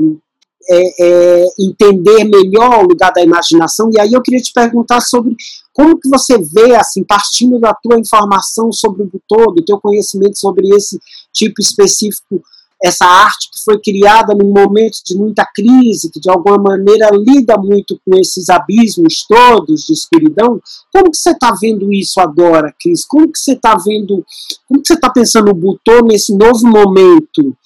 [0.71, 3.91] é, é, entender melhor o lugar da imaginação.
[3.93, 5.35] E aí eu queria te perguntar sobre
[5.73, 10.39] como que você vê, assim, partindo da tua informação sobre o todo, do teu conhecimento
[10.39, 10.99] sobre esse
[11.33, 12.43] tipo específico,
[12.83, 17.57] essa arte que foi criada num momento de muita crise, que de alguma maneira lida
[17.57, 20.61] muito com esses abismos todos de escuridão.
[20.93, 23.07] Como que você está vendo isso agora, Cris?
[23.07, 24.27] Como que você está vendo,
[24.67, 27.57] como que você está pensando o Butô nesse novo momento?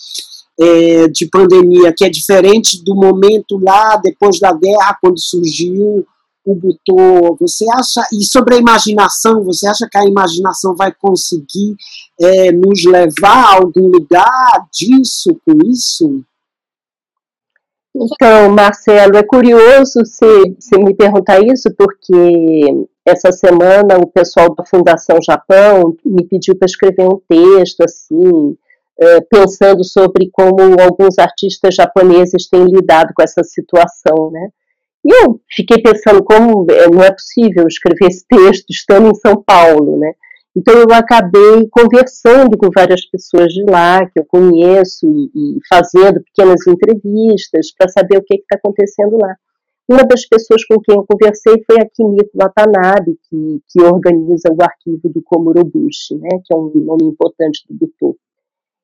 [0.58, 6.06] é, de pandemia, que é diferente do momento lá depois da guerra, quando surgiu
[6.46, 7.36] o Butô.
[7.40, 11.74] Você acha, e sobre a imaginação, você acha que a imaginação vai conseguir
[12.20, 16.24] é, nos levar a algum lugar disso, com isso?
[17.94, 24.64] Então, Marcelo, é curioso você, você me perguntar isso, porque essa semana o pessoal da
[24.66, 28.56] Fundação Japão me pediu para escrever um texto, assim,
[29.00, 34.50] eh, pensando sobre como alguns artistas japoneses têm lidado com essa situação, né?
[35.06, 39.40] E eu fiquei pensando como eh, não é possível escrever esse texto estando em São
[39.40, 40.12] Paulo, né?
[40.56, 46.20] Então eu acabei conversando com várias pessoas de lá que eu conheço e, e fazendo
[46.24, 49.36] pequenas entrevistas para saber o que está acontecendo lá.
[49.88, 54.60] Uma das pessoas com quem eu conversei foi a Kimiko Watanabe, que, que organiza o
[54.60, 58.16] arquivo do Komorobushi, né, que é um nome importante do Butô.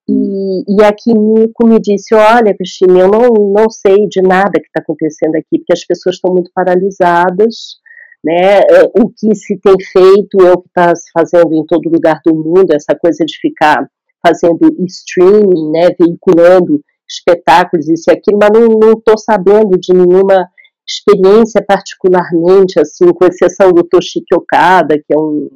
[0.08, 4.66] E, e a Kimiko me disse: Olha, Cristina, eu não, não sei de nada que
[4.66, 7.80] está acontecendo aqui, porque as pessoas estão muito paralisadas.
[8.24, 8.60] Né?
[8.60, 12.20] É, o que se tem feito é o que está se fazendo em todo lugar
[12.24, 13.88] do mundo, essa coisa de ficar
[14.24, 15.88] fazendo streaming, né?
[15.98, 20.48] veiculando espetáculos, isso e aquilo, mas não estou sabendo de nenhuma
[20.86, 25.48] experiência particularmente, assim, com exceção do Toshiki Okada, que é um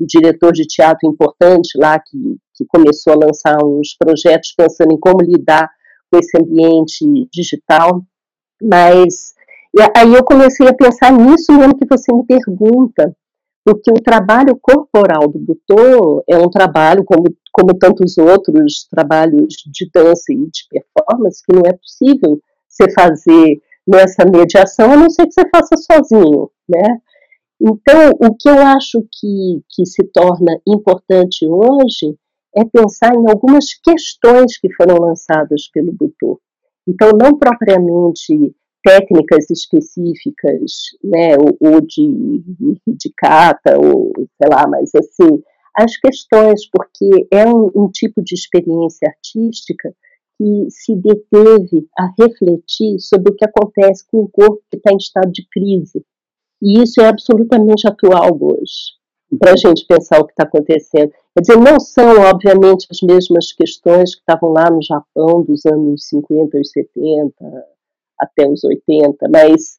[0.00, 4.98] um diretor de teatro importante lá que, que começou a lançar uns projetos pensando em
[4.98, 5.68] como lidar
[6.10, 8.02] com esse ambiente digital,
[8.62, 9.34] mas
[9.96, 13.14] aí eu comecei a pensar nisso mesmo que você me pergunta,
[13.64, 19.90] porque o trabalho corporal do Butô é um trabalho, como, como tantos outros trabalhos de
[19.92, 25.26] dança e de performance, que não é possível você fazer nessa mediação, a não ser
[25.26, 27.00] que você faça sozinho, né?
[27.60, 32.16] Então, o que eu acho que, que se torna importante hoje
[32.56, 36.40] é pensar em algumas questões que foram lançadas pelo Butô.
[36.86, 42.42] Então, não propriamente técnicas específicas, né, ou, ou de,
[42.86, 45.42] de cata, ou sei lá, mas assim,
[45.74, 49.92] as questões, porque é um, um tipo de experiência artística
[50.36, 54.96] que se deteve a refletir sobre o que acontece com o corpo que está em
[54.96, 56.04] estado de crise.
[56.64, 58.94] E isso é absolutamente atual hoje,
[59.38, 61.12] para a gente pensar o que está acontecendo.
[61.34, 66.08] Quer dizer, não são, obviamente, as mesmas questões que estavam lá no Japão dos anos
[66.08, 67.34] 50 e 70
[68.18, 69.78] até os 80, mas,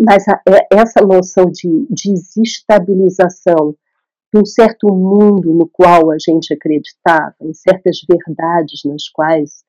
[0.00, 3.74] mas a, é, essa noção de desestabilização
[4.32, 9.64] de um certo mundo no qual a gente acreditava, em certas verdades nas quais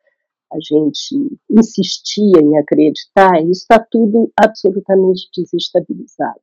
[0.52, 6.40] a gente insistia em acreditar, isso está tudo absolutamente desestabilizado.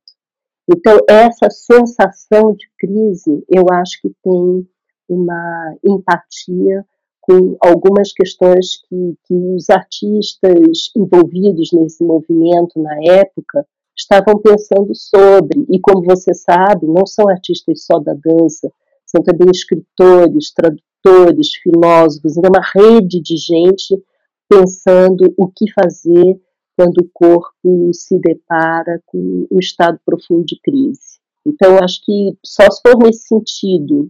[0.69, 4.67] Então, essa sensação de crise, eu acho que tem
[5.09, 6.85] uma empatia
[7.21, 13.65] com algumas questões que, que os artistas envolvidos nesse movimento na época
[13.97, 15.65] estavam pensando sobre.
[15.69, 18.71] E como você sabe, não são artistas só da dança,
[19.05, 24.01] são também escritores, tradutores escritores, filósofos, é uma rede de gente
[24.49, 26.39] pensando o que fazer
[26.75, 31.17] quando o corpo se depara com um estado profundo de crise.
[31.45, 34.09] Então, acho que só se for nesse sentido,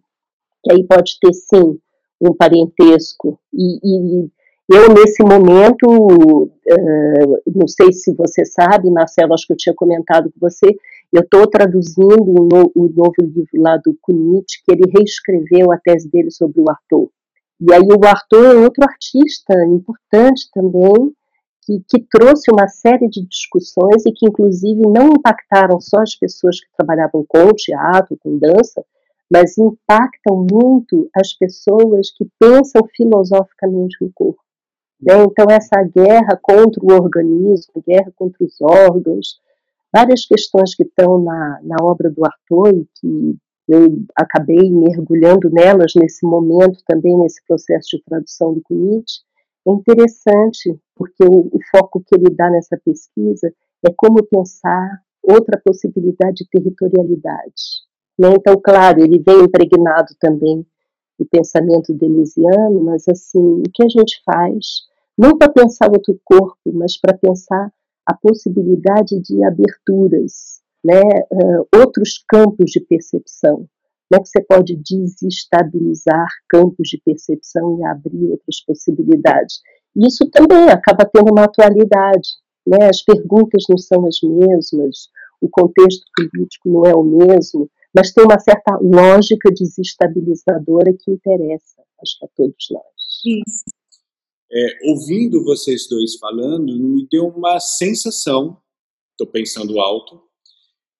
[0.63, 1.79] que aí pode ter sim
[2.19, 4.29] um parentesco, e, e,
[4.69, 10.29] Eu, nesse momento, uh, não sei se você sabe, Marcelo, acho que eu tinha comentado
[10.29, 10.67] com você,
[11.12, 15.72] eu estou traduzindo o um no, um novo livro lá do Kunitz, que ele reescreveu
[15.72, 17.10] a tese dele sobre o Arthur.
[17.60, 21.14] E aí o Arthur é outro artista importante também,
[21.64, 26.60] que, que, trouxe uma série de discussões e que, inclusive, não impactaram só as pessoas
[26.60, 28.86] que trabalhavam com teatro, com dança,
[29.30, 34.39] mas impactam muito as pessoas que pensam filosoficamente no corpo.
[35.01, 35.14] Né?
[35.24, 39.39] Então, essa guerra contra o organismo, guerra contra os órgãos,
[39.93, 45.91] várias questões que estão na, na obra do Arthur e que eu acabei mergulhando nelas
[45.95, 49.21] nesse momento, também nesse processo de tradução do Kunitz,
[49.67, 53.51] é interessante, porque o, o foco que ele dá nessa pesquisa
[53.85, 57.83] é como pensar outra possibilidade de territorialidade.
[58.17, 58.29] Né?
[58.31, 60.65] Então, claro, ele vem impregnado também
[61.19, 64.83] do pensamento deleuziano, mas assim, o que a gente faz,
[65.17, 67.71] não para pensar outro corpo, mas para pensar
[68.08, 71.01] a possibilidade de aberturas, né?
[71.30, 73.68] Uh, outros campos de percepção.
[74.10, 79.60] Como é que você pode desestabilizar campos de percepção e abrir outras possibilidades?
[79.93, 82.30] Isso também acaba tendo uma atualidade.
[82.66, 82.88] Né?
[82.89, 85.10] As perguntas não são as mesmas,
[85.41, 91.82] o contexto político não é o mesmo, mas tem uma certa lógica desestabilizadora que interessa,
[92.01, 92.84] acho que a todos nós.
[93.26, 93.76] Isso.
[94.51, 98.61] É, ouvindo vocês dois falando, me deu uma sensação,
[99.11, 100.21] estou pensando alto,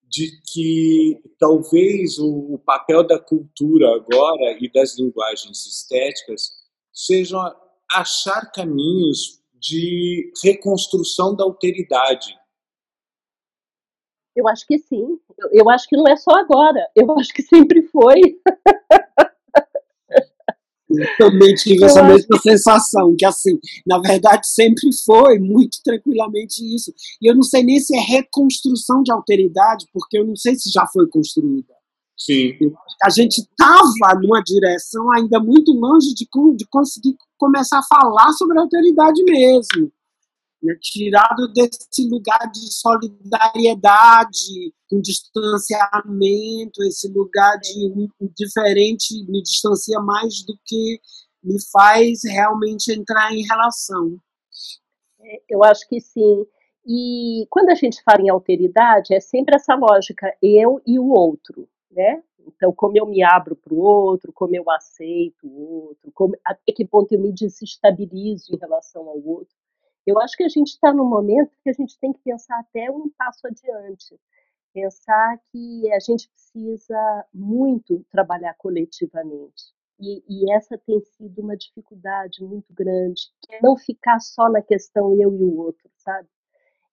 [0.04, 6.50] de que talvez o, o papel da cultura agora e das linguagens estéticas
[6.94, 7.40] sejam
[7.90, 12.38] achar caminhos de reconstrução da alteridade,
[14.38, 15.20] eu acho que sim.
[15.36, 16.88] Eu, eu acho que não é só agora.
[16.96, 18.22] Eu acho que sempre foi.
[20.98, 26.94] Eu também tive essa mesma sensação, que assim, na verdade sempre foi muito tranquilamente isso.
[27.22, 30.70] E eu não sei nem se é reconstrução de alteridade, porque eu não sei se
[30.72, 31.74] já foi construída.
[32.18, 32.54] Sim.
[33.04, 38.58] A gente estava numa direção ainda muito longe de, de conseguir começar a falar sobre
[38.58, 39.92] a alteridade mesmo
[40.62, 50.00] né, tirado desse lugar de solidariedade, com distanciamento, esse lugar de um, diferente me distancia
[50.00, 51.00] mais do que
[51.44, 54.18] me faz realmente entrar em relação.
[55.20, 56.46] É, eu acho que sim.
[56.86, 61.68] E quando a gente fala em alteridade, é sempre essa lógica, eu e o outro,
[61.92, 62.24] né?
[62.48, 66.72] Então, como eu me abro para o outro, como eu aceito o outro, como, até
[66.72, 69.54] que ponto eu me desestabilizo em relação ao outro.
[70.08, 72.90] Eu acho que a gente está num momento que a gente tem que pensar até
[72.90, 74.18] um passo adiante.
[74.74, 79.76] Pensar que a gente precisa muito trabalhar coletivamente.
[80.00, 85.12] E, e, essa tem sido uma dificuldade muito grande, é não ficar só na questão
[85.20, 86.30] eu e o outro, sabe?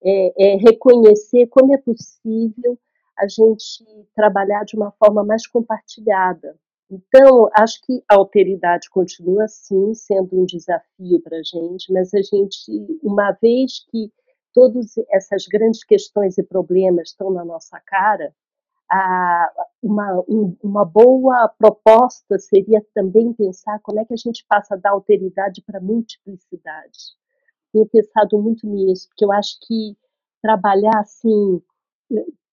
[0.03, 2.79] É, é reconhecer como é possível
[3.17, 3.85] a gente
[4.15, 6.59] trabalhar de uma forma mais compartilhada,
[6.95, 12.22] então, acho que a alteridade continua, sim, sendo um desafio para a gente, mas a
[12.22, 12.70] gente,
[13.03, 14.12] uma vez que
[14.53, 18.32] todas essas grandes questões e problemas estão na nossa cara,
[19.82, 24.90] uma, um, uma boa proposta seria também pensar como é que a gente passa da
[24.90, 26.99] alteridade para a multiplicidade.
[27.72, 29.97] Tenho pensado muito nisso, porque eu acho que
[30.40, 31.61] trabalhar assim,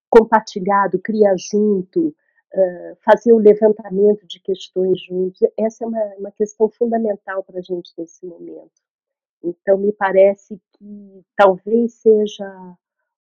[0.10, 2.16] compartilhado, criar junto,
[3.04, 5.40] fazer o levantamento de questões juntos.
[5.58, 8.72] Essa é uma, uma questão fundamental para a gente nesse momento.
[9.44, 12.78] Então, me parece que talvez seja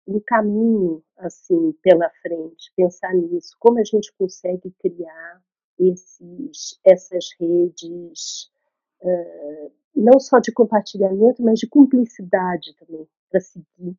[0.06, 5.42] um caminho assim pela frente, pensar nisso, como a gente consegue criar
[5.78, 8.50] esses, essas redes,
[9.02, 13.96] uh, não só de compartilhamento, mas de cumplicidade também, para seguir.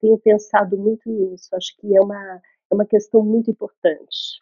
[0.00, 4.40] Tenho pensado muito nisso, acho que é uma, é uma questão muito importante.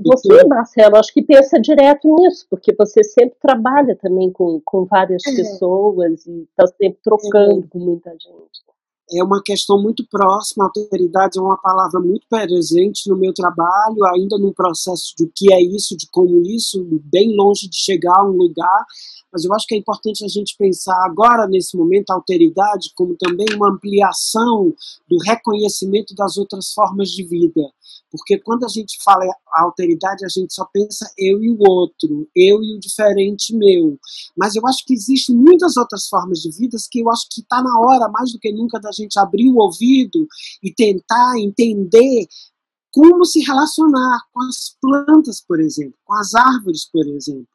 [0.00, 5.26] Você, Marcelo, acho que pensa direto nisso, porque você sempre trabalha também com, com várias
[5.26, 5.34] é.
[5.34, 7.68] pessoas e está sempre trocando é.
[7.68, 8.64] com muita gente.
[9.12, 14.04] É uma questão muito próxima, a alteridade é uma palavra muito presente no meu trabalho,
[14.14, 18.18] ainda no processo de o que é isso, de como isso, bem longe de chegar
[18.18, 18.84] a um lugar,
[19.34, 23.16] mas eu acho que é importante a gente pensar agora, nesse momento, a alteridade como
[23.16, 24.72] também uma ampliação
[25.08, 27.62] do reconhecimento das outras formas de vida.
[28.10, 29.24] Porque quando a gente fala
[29.56, 33.98] alteridade, a gente só pensa eu e o outro, eu e o diferente meu.
[34.36, 37.62] Mas eu acho que existem muitas outras formas de vida que eu acho que está
[37.62, 40.26] na hora, mais do que nunca, da gente abrir o ouvido
[40.62, 42.26] e tentar entender
[42.92, 47.48] como se relacionar com as plantas, por exemplo, com as árvores, por exemplo.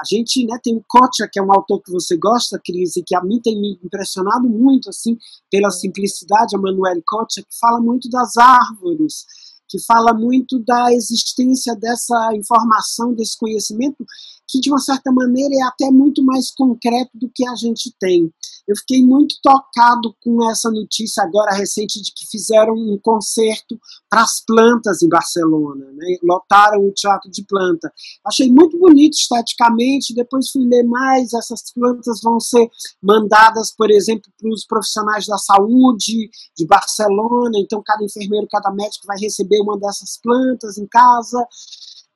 [0.00, 3.02] A gente né, tem o Kocha, que é um autor que você gosta, Cris, e
[3.02, 5.16] que a mim tem me impressionado muito assim
[5.50, 9.26] pela simplicidade, a Manuel Kocha, que fala muito das árvores,
[9.70, 14.04] que fala muito da existência dessa informação, desse conhecimento,
[14.50, 18.32] que de uma certa maneira é até muito mais concreto do que a gente tem.
[18.66, 23.78] Eu fiquei muito tocado com essa notícia agora recente de que fizeram um concerto
[24.08, 26.16] para as plantas em Barcelona, né?
[26.22, 27.92] lotaram o teatro de planta.
[28.26, 32.68] Achei muito bonito esteticamente, depois fui ler mais, essas plantas vão ser
[33.02, 39.06] mandadas, por exemplo, para os profissionais da saúde de Barcelona, então cada enfermeiro, cada médico
[39.06, 41.46] vai receber uma dessas plantas em casa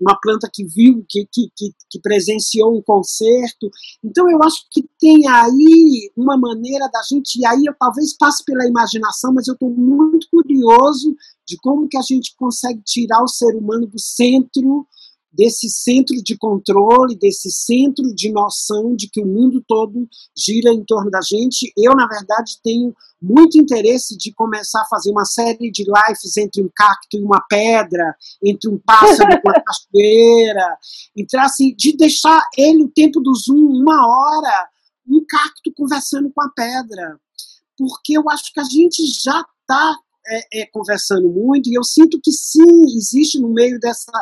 [0.01, 3.71] uma planta que viu, que, que, que, que, presenciou um concerto.
[4.03, 8.45] Então, eu acho que tem aí uma maneira da gente, e aí eu talvez passe
[8.45, 11.15] pela imaginação, mas eu estou muito curioso
[11.47, 14.87] de como que a gente consegue tirar o ser humano do centro
[15.35, 20.85] desse centro de controle, desse centro de noção de que o mundo todo gira em
[20.85, 21.73] torno da gente.
[21.77, 26.63] Eu, na verdade, tenho muito interesse de começar a fazer uma série de lives entre
[26.63, 28.15] um cacto e uma pedra,
[28.45, 30.79] entre um pássaro e uma cachoeira,
[31.17, 34.69] então, assim, de deixar ele o tempo do Zoom, uma hora,
[35.09, 37.19] um cacto conversando com a pedra.
[37.77, 42.21] Porque eu acho que a gente já está é, é, conversando muito, e eu sinto
[42.23, 44.13] que sim, existe no meio dessa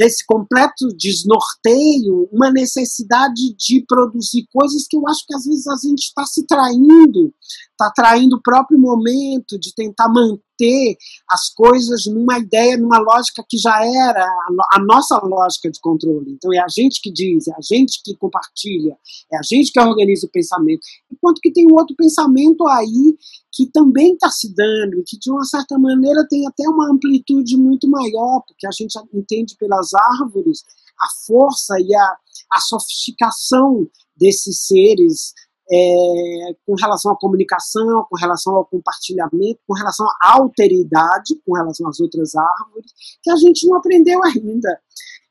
[0.00, 5.76] desse completo desnorteio, uma necessidade de produzir coisas que eu acho que às vezes a
[5.76, 7.34] gente está se traindo,
[7.80, 10.96] está traindo o próprio momento de tentar manter
[11.28, 16.32] as coisas numa ideia, numa lógica que já era a, a nossa lógica de controle.
[16.32, 18.96] Então é a gente que diz, é a gente que compartilha,
[19.32, 20.80] é a gente que organiza o pensamento.
[21.10, 23.16] Enquanto que tem um outro pensamento aí
[23.52, 27.88] que também está se dando, que de uma certa maneira tem até uma amplitude muito
[27.88, 30.62] maior, porque a gente entende pelas árvores
[31.00, 32.16] a força e a,
[32.52, 35.32] a sofisticação desses seres
[35.72, 41.88] é, com relação à comunicação, com relação ao compartilhamento, com relação à alteridade, com relação
[41.88, 42.92] às outras árvores,
[43.22, 44.80] que a gente não aprendeu ainda.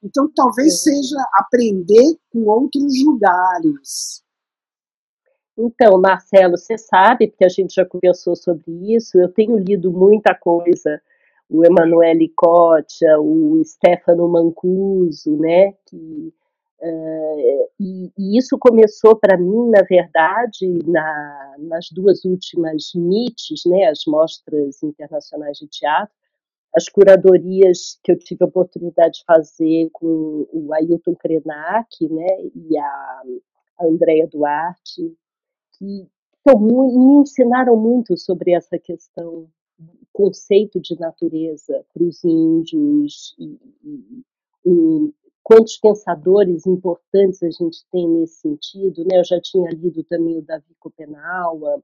[0.01, 0.77] Então, talvez é.
[0.77, 4.23] seja aprender com outros lugares.
[5.57, 10.33] Então, Marcelo, você sabe, porque a gente já conversou sobre isso, eu tenho lido muita
[10.33, 11.01] coisa,
[11.49, 16.33] o Emanuele Cotia, o Stefano Mancuso, né, que,
[16.81, 23.85] uh, e, e, isso começou para mim, na verdade, na, nas duas últimas MITs, né,
[23.85, 26.13] as Mostras Internacionais de Teatro,
[26.75, 32.77] as curadorias que eu tive a oportunidade de fazer com o Ailton Krenak, né, e
[32.77, 33.21] a,
[33.79, 35.15] a Andrea Duarte,
[35.77, 36.07] que
[36.47, 39.47] me ensinaram muito sobre essa questão,
[40.11, 44.23] conceito de natureza para os índios e, e,
[44.65, 45.13] e,
[45.49, 49.17] quantos pensadores importantes a gente tem nesse sentido, né?
[49.17, 51.81] Eu já tinha lido também o Davi Copenaua,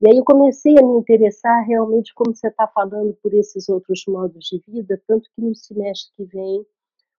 [0.00, 4.04] e aí eu comecei a me interessar realmente como você está falando por esses outros
[4.08, 6.64] modos de vida, tanto que no semestre que vem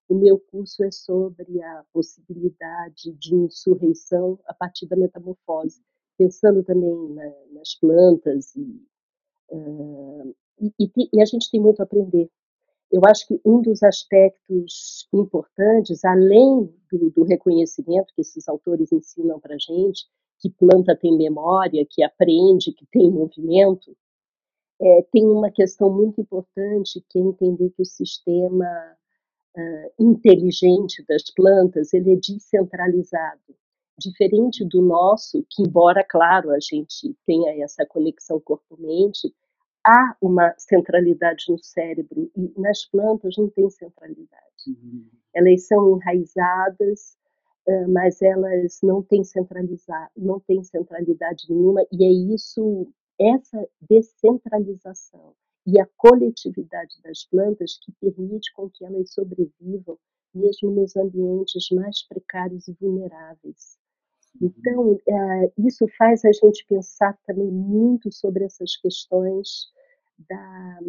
[0.09, 5.81] o meu curso é sobre a possibilidade de insurreição a partir da metamorfose
[6.17, 8.81] pensando também na, nas plantas e,
[9.51, 12.29] uh, e, e, a gente tem muito a aprender.
[12.91, 19.39] Eu acho que um dos aspectos importantes, além do, do reconhecimento que esses autores ensinam
[19.39, 20.05] para a gente,
[20.39, 23.95] que planta tem memória, que aprende, que tem movimento,
[24.79, 28.65] é, tem uma questão muito importante que é entender que o sistema
[29.55, 33.55] uh, inteligente das plantas ele é descentralizado.
[33.99, 39.33] Diferente do nosso, que embora, claro, a gente tenha essa conexão corpo-mente,
[39.87, 44.67] há uma centralidade no cérebro e nas plantas não tem centralidade.
[44.67, 45.07] Uhum.
[45.33, 47.17] Elas são enraizadas,
[47.89, 52.87] mas elas não têm centralizar, não têm centralidade nenhuma e é isso,
[53.19, 55.33] essa descentralização
[55.65, 59.97] e a coletividade das plantas que permite com que elas sobrevivam
[60.33, 63.77] mesmo nos ambientes mais precários e vulneráveis.
[64.41, 69.71] Então, é, isso faz a gente pensar também muito sobre essas questões
[70.17, 70.79] da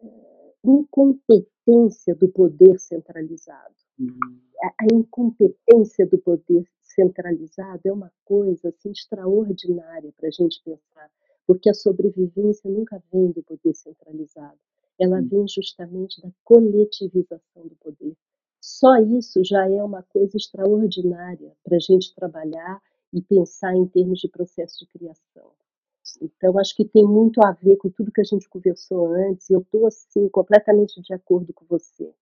[0.00, 3.74] é, incompetência do poder centralizado.
[3.98, 4.40] Uhum.
[4.62, 11.10] A, a incompetência do poder centralizado é uma coisa assim, extraordinária para a gente pensar,
[11.46, 14.58] porque a sobrevivência nunca vem do poder centralizado,
[14.98, 15.28] ela uhum.
[15.28, 18.16] vem justamente da coletivização do poder.
[18.60, 22.80] Só isso já é uma coisa extraordinária para a gente trabalhar
[23.12, 25.50] e pensar em termos de processo de criação.
[26.20, 29.54] Então, acho que tem muito a ver com tudo que a gente conversou antes, e
[29.54, 32.12] eu estou, assim, completamente de acordo com você.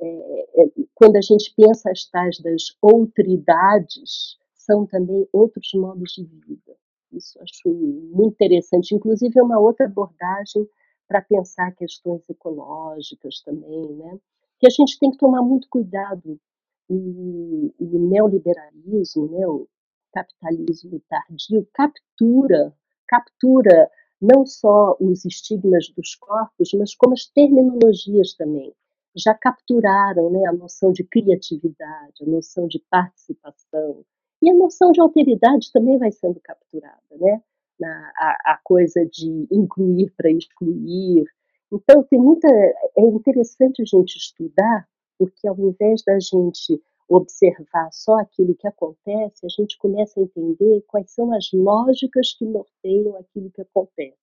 [0.00, 6.24] é, é, quando a gente pensa as tais das outridades, são também outros modos de
[6.24, 6.76] vida.
[7.12, 8.94] Isso acho muito interessante.
[8.94, 10.68] Inclusive, é uma outra abordagem
[11.08, 14.18] para pensar questões ecológicas também, né?
[14.58, 16.40] Que a gente tem que tomar muito cuidado.
[16.88, 19.68] O, o neoliberalismo, né, o
[20.12, 22.74] capitalismo tardio, captura,
[23.12, 23.90] captura
[24.20, 28.72] não só os estigmas dos corpos, mas como as terminologias também
[29.14, 34.02] já capturaram né, a noção de criatividade, a noção de participação,
[34.40, 37.42] e a noção de alteridade também vai sendo capturada, né?
[37.84, 41.24] a, a coisa de incluir para excluir.
[41.70, 42.48] Então, tem muita.
[42.48, 44.86] É interessante a gente estudar,
[45.18, 46.80] porque ao invés da gente
[47.14, 52.44] observar só aquilo que acontece, a gente começa a entender quais são as lógicas que
[52.44, 54.16] norteiam aquilo que acontece.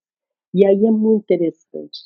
[0.53, 1.99] E aí é muito interessante.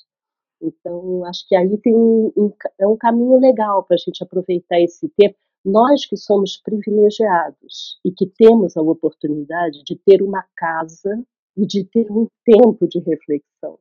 [0.62, 4.80] Então, acho que aí tem um, um é um caminho legal para a gente aproveitar
[4.80, 5.38] esse tempo.
[5.64, 11.26] Nós que somos privilegiados e que temos a oportunidade de ter uma casa
[11.56, 13.80] e de ter um tempo de reflexão,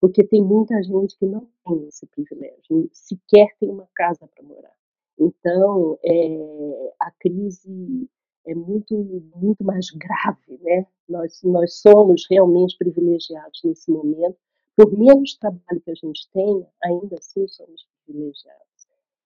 [0.00, 4.81] porque tem muita gente que não tem esse privilégio, sequer tem uma casa para morar.
[5.18, 8.08] Então, é, a crise
[8.46, 8.94] é muito,
[9.36, 10.86] muito mais grave, né?
[11.08, 14.36] Nós, nós somos realmente privilegiados nesse momento.
[14.76, 18.62] Por menos trabalho que a gente tenha, ainda assim somos privilegiados.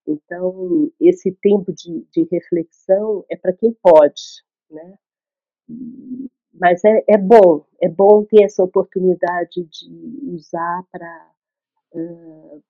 [0.06, 4.98] Então, esse tempo de, de reflexão é para quem pode, né?
[6.58, 11.32] mas é, é bom, é bom ter essa oportunidade de usar para
[11.92, 12.62] uh,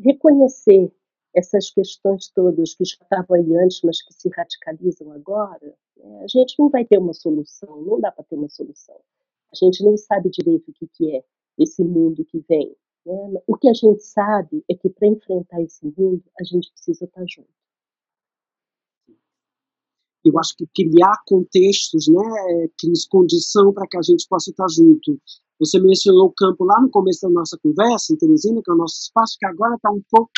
[0.00, 0.92] reconhecer
[1.34, 5.74] essas questões todas que estavam aí antes, mas que se radicalizam agora.
[5.96, 6.22] Né?
[6.22, 8.98] A gente não vai ter uma solução, não dá para ter uma solução.
[9.52, 11.24] A gente nem sabe direito o que, que é
[11.58, 12.74] esse mundo que vem.
[13.06, 13.42] Né?
[13.46, 17.24] O que a gente sabe é que para enfrentar esse mundo, a gente precisa estar
[17.26, 17.50] junto.
[20.24, 25.20] Eu acho que criar contextos, né, cria condição para que a gente possa estar junto.
[25.58, 28.76] Você mencionou o campo lá no começo da nossa conversa, em Teresina, que é o
[28.76, 30.32] nosso espaço, que agora está um pouco,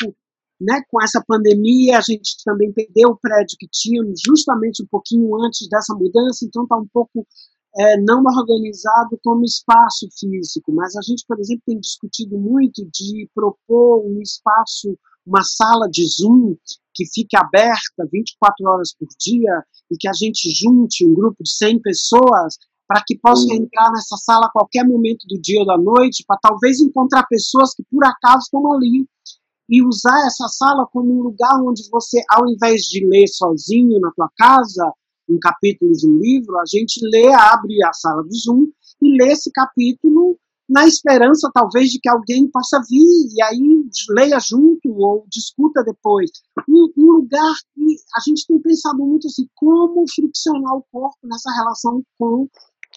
[0.59, 5.35] né, com essa pandemia, a gente também perdeu o prédio que tínhamos justamente um pouquinho
[5.43, 7.25] antes dessa mudança, então está um pouco
[7.77, 10.71] é, não organizado como espaço físico.
[10.71, 16.05] Mas a gente, por exemplo, tem discutido muito de propor um espaço, uma sala de
[16.07, 16.55] Zoom
[16.93, 21.51] que fique aberta 24 horas por dia e que a gente junte um grupo de
[21.51, 23.63] 100 pessoas para que possam uhum.
[23.63, 27.73] entrar nessa sala a qualquer momento do dia ou da noite, para talvez encontrar pessoas
[27.73, 29.05] que por acaso estão ali
[29.69, 34.11] e usar essa sala como um lugar onde você, ao invés de ler sozinho na
[34.15, 34.93] tua casa
[35.27, 38.67] um capítulo de um livro, a gente lê, abre a sala do Zoom
[39.01, 40.37] e lê esse capítulo
[40.67, 46.31] na esperança, talvez, de que alguém possa vir e aí leia junto ou discuta depois.
[46.67, 51.51] Um, um, lugar que a gente tem pensado muito assim, como friccionar o corpo nessa
[51.51, 52.49] relação com uh,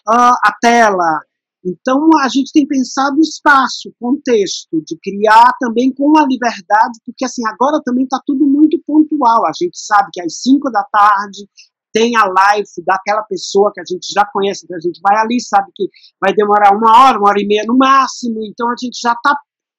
[0.08, 1.20] a tela.
[1.68, 7.42] Então, a gente tem pensado espaço, contexto, de criar também com a liberdade, porque assim,
[7.46, 9.46] agora também está tudo muito pontual.
[9.46, 11.46] A gente sabe que às 5 da tarde
[11.92, 15.40] tem a live daquela pessoa que a gente já conhece, que a gente vai ali,
[15.40, 15.88] sabe que
[16.20, 19.36] vai demorar uma hora, uma hora e meia no máximo, então a gente já está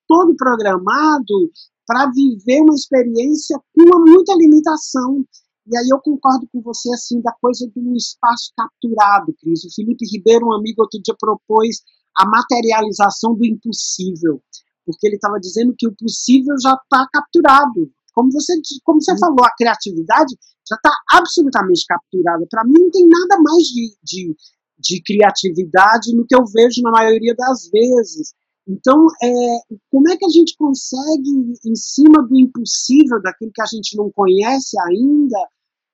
[0.07, 1.51] todo programado
[1.85, 5.23] para viver uma experiência com muita limitação.
[5.69, 9.63] E aí eu concordo com você, assim, da coisa do espaço capturado, Cris.
[9.65, 11.83] O Felipe Ribeiro, um amigo, outro dia propôs
[12.17, 14.41] a materialização do impossível,
[14.83, 17.91] porque ele estava dizendo que o possível já está capturado.
[18.15, 18.53] Como você,
[18.83, 20.35] como você falou, a criatividade
[20.67, 22.45] já está absolutamente capturada.
[22.49, 24.35] Para mim, não tem nada mais de, de,
[24.77, 28.33] de, criatividade no que eu vejo na maioria das vezes.
[28.67, 29.59] Então, é,
[29.91, 31.29] como é que a gente consegue,
[31.65, 35.37] em cima do impossível, daquilo que a gente não conhece ainda,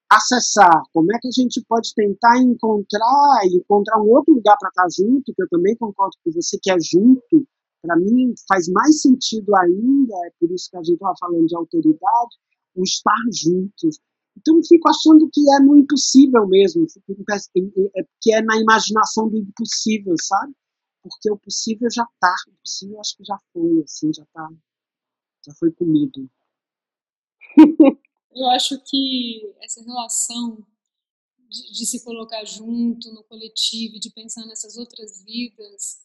[0.09, 0.81] acessar?
[0.93, 5.33] Como é que a gente pode tentar encontrar, encontrar um outro lugar para estar junto,
[5.33, 7.47] que eu também concordo com você, que é junto,
[7.81, 11.55] para mim faz mais sentido ainda, é por isso que a gente estava falando de
[11.55, 12.35] autoridade,
[12.75, 13.99] o estar juntos.
[14.37, 16.85] Então, fico achando que é no impossível mesmo,
[17.95, 20.53] é, que é na imaginação do impossível, sabe?
[21.01, 24.49] Porque o possível já está, o possível acho que já foi, assim, já tá,
[25.45, 26.29] já foi comido.
[28.35, 30.57] Eu acho que essa relação
[31.49, 35.99] de, de, se colocar junto no coletivo, de pensar nessas outras vidas,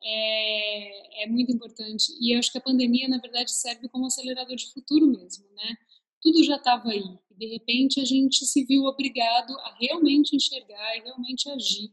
[0.00, 2.12] é, é muito importante.
[2.20, 5.76] E eu acho que a pandemia, na verdade, serve como acelerador de futuro mesmo, né?
[6.20, 7.02] Tudo já estava aí.
[7.30, 11.92] E, de repente, a gente se viu obrigado a realmente enxergar e realmente agir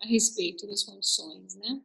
[0.00, 1.82] a respeito das condições, né?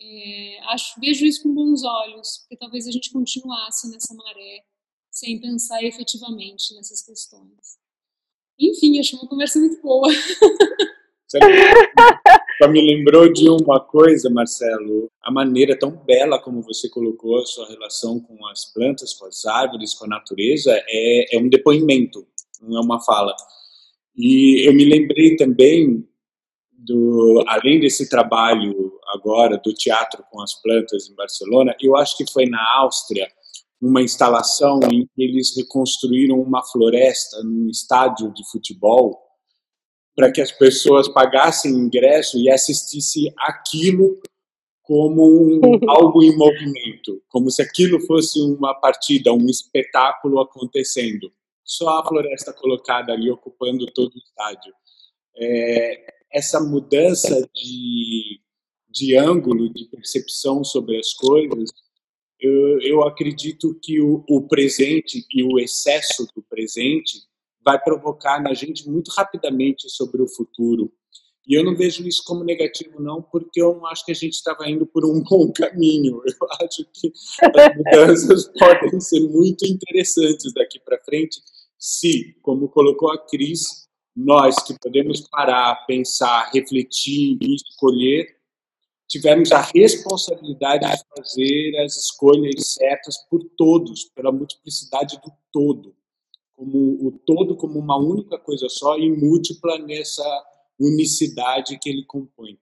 [0.00, 4.64] É, acho, vejo isso com bons olhos, porque talvez a gente continuasse nessa maré
[5.14, 7.78] sem pensar efetivamente nessas questões.
[8.58, 10.08] Enfim, achei uma conversa muito boa.
[12.60, 17.46] Só me lembrou de uma coisa, Marcelo, a maneira tão bela como você colocou a
[17.46, 22.26] sua relação com as plantas, com as árvores, com a natureza, é, é um depoimento,
[22.60, 23.34] não é uma fala.
[24.16, 26.08] E eu me lembrei também
[26.72, 32.30] do, além desse trabalho agora do teatro com as plantas em Barcelona, eu acho que
[32.30, 33.28] foi na Áustria
[33.86, 39.20] uma instalação em que eles reconstruíram uma floresta num estádio de futebol
[40.16, 44.18] para que as pessoas pagassem ingresso e assistissem aquilo
[44.82, 51.30] como um, algo em movimento, como se aquilo fosse uma partida, um espetáculo acontecendo.
[51.62, 54.72] Só a floresta colocada ali ocupando todo o estádio.
[55.36, 58.40] É, essa mudança de,
[58.88, 61.70] de ângulo, de percepção sobre as coisas,
[62.40, 67.22] eu, acredito que o, o presente e o excesso do presente
[67.64, 70.92] vai provocar na gente muito rapidamente sobre o futuro.
[71.46, 74.68] E eu não vejo isso como negativo, não, porque eu acho que a gente estava
[74.68, 76.22] indo por um bom caminho.
[76.24, 77.12] Eu acho que
[77.54, 81.40] as mudanças podem ser muito interessantes daqui para frente,
[81.78, 83.84] se, como colocou a Cris,
[84.16, 88.26] nós que podemos parar, pensar, refletir e escolher,
[89.08, 95.94] tivemos a responsabilidade de fazer as escolhas certas por todos, pela multiplicidade do todo
[96.56, 100.24] como o todo como uma única coisa só e múltipla nessa
[100.80, 102.58] unicidade que ele compõe.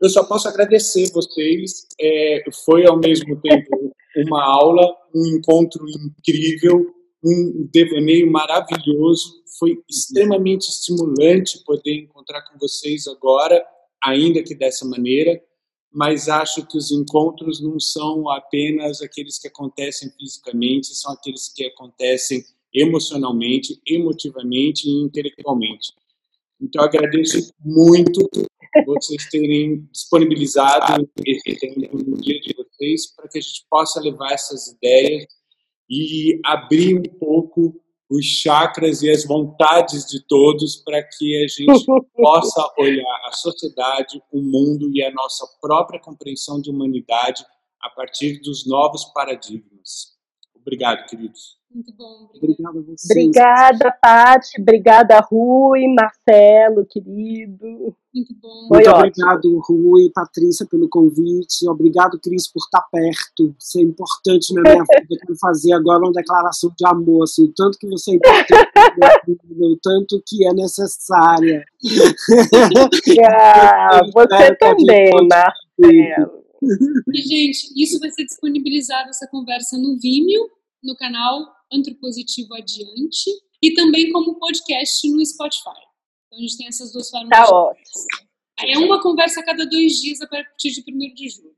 [0.00, 1.86] Eu só posso agradecer vocês.
[2.00, 4.82] É, foi ao mesmo tempo uma aula,
[5.14, 6.92] um encontro incrível,
[7.24, 9.42] um devaneio maravilhoso.
[9.58, 13.64] Foi extremamente estimulante poder encontrar com vocês agora,
[14.02, 15.40] ainda que dessa maneira.
[15.92, 21.66] Mas acho que os encontros não são apenas aqueles que acontecem fisicamente, são aqueles que
[21.66, 22.42] acontecem
[22.72, 25.92] emocionalmente, emotivamente e intelectualmente.
[26.60, 28.26] Então, agradeço muito
[28.86, 34.32] vocês terem disponibilizado esse tempo no dia de vocês para que a gente possa levar
[34.32, 35.26] essas ideias
[35.90, 37.81] e abrir um pouco
[38.12, 44.22] os chakras e as vontades de todos para que a gente possa olhar a sociedade,
[44.30, 47.44] o mundo e a nossa própria compreensão de humanidade
[47.80, 50.11] a partir dos novos paradigmas.
[50.62, 51.58] Obrigado, queridos.
[51.74, 52.28] Muito bom.
[52.34, 53.10] Obrigada a vocês.
[53.10, 54.60] Obrigada, Paty.
[54.60, 57.96] Obrigada, Rui, Marcelo, querido.
[58.14, 58.68] Muito bom.
[58.70, 59.62] Muito Foi obrigado, ótimo.
[59.66, 61.66] Rui, Patrícia, pelo convite.
[61.66, 63.54] Obrigado, Cris, por estar perto.
[63.58, 65.06] Isso é importante na minha vida.
[65.10, 68.52] Eu quero fazer agora uma declaração de amor, assim, tanto que você é importante,
[69.50, 71.64] o tanto que é necessária.
[73.24, 76.41] Ah, você também, Marcelo.
[77.12, 80.50] E, gente, isso vai ser disponibilizado, essa conversa, no Vimeo,
[80.82, 83.30] no canal Antropositivo Adiante
[83.62, 85.80] e também como podcast no Spotify.
[86.26, 87.28] Então a gente tem essas duas formas.
[87.30, 87.84] Tá ótimo.
[88.60, 91.54] É uma conversa a cada dois dias a partir de 1 de julho.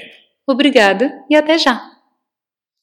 [0.46, 1.95] Obrigada e até já!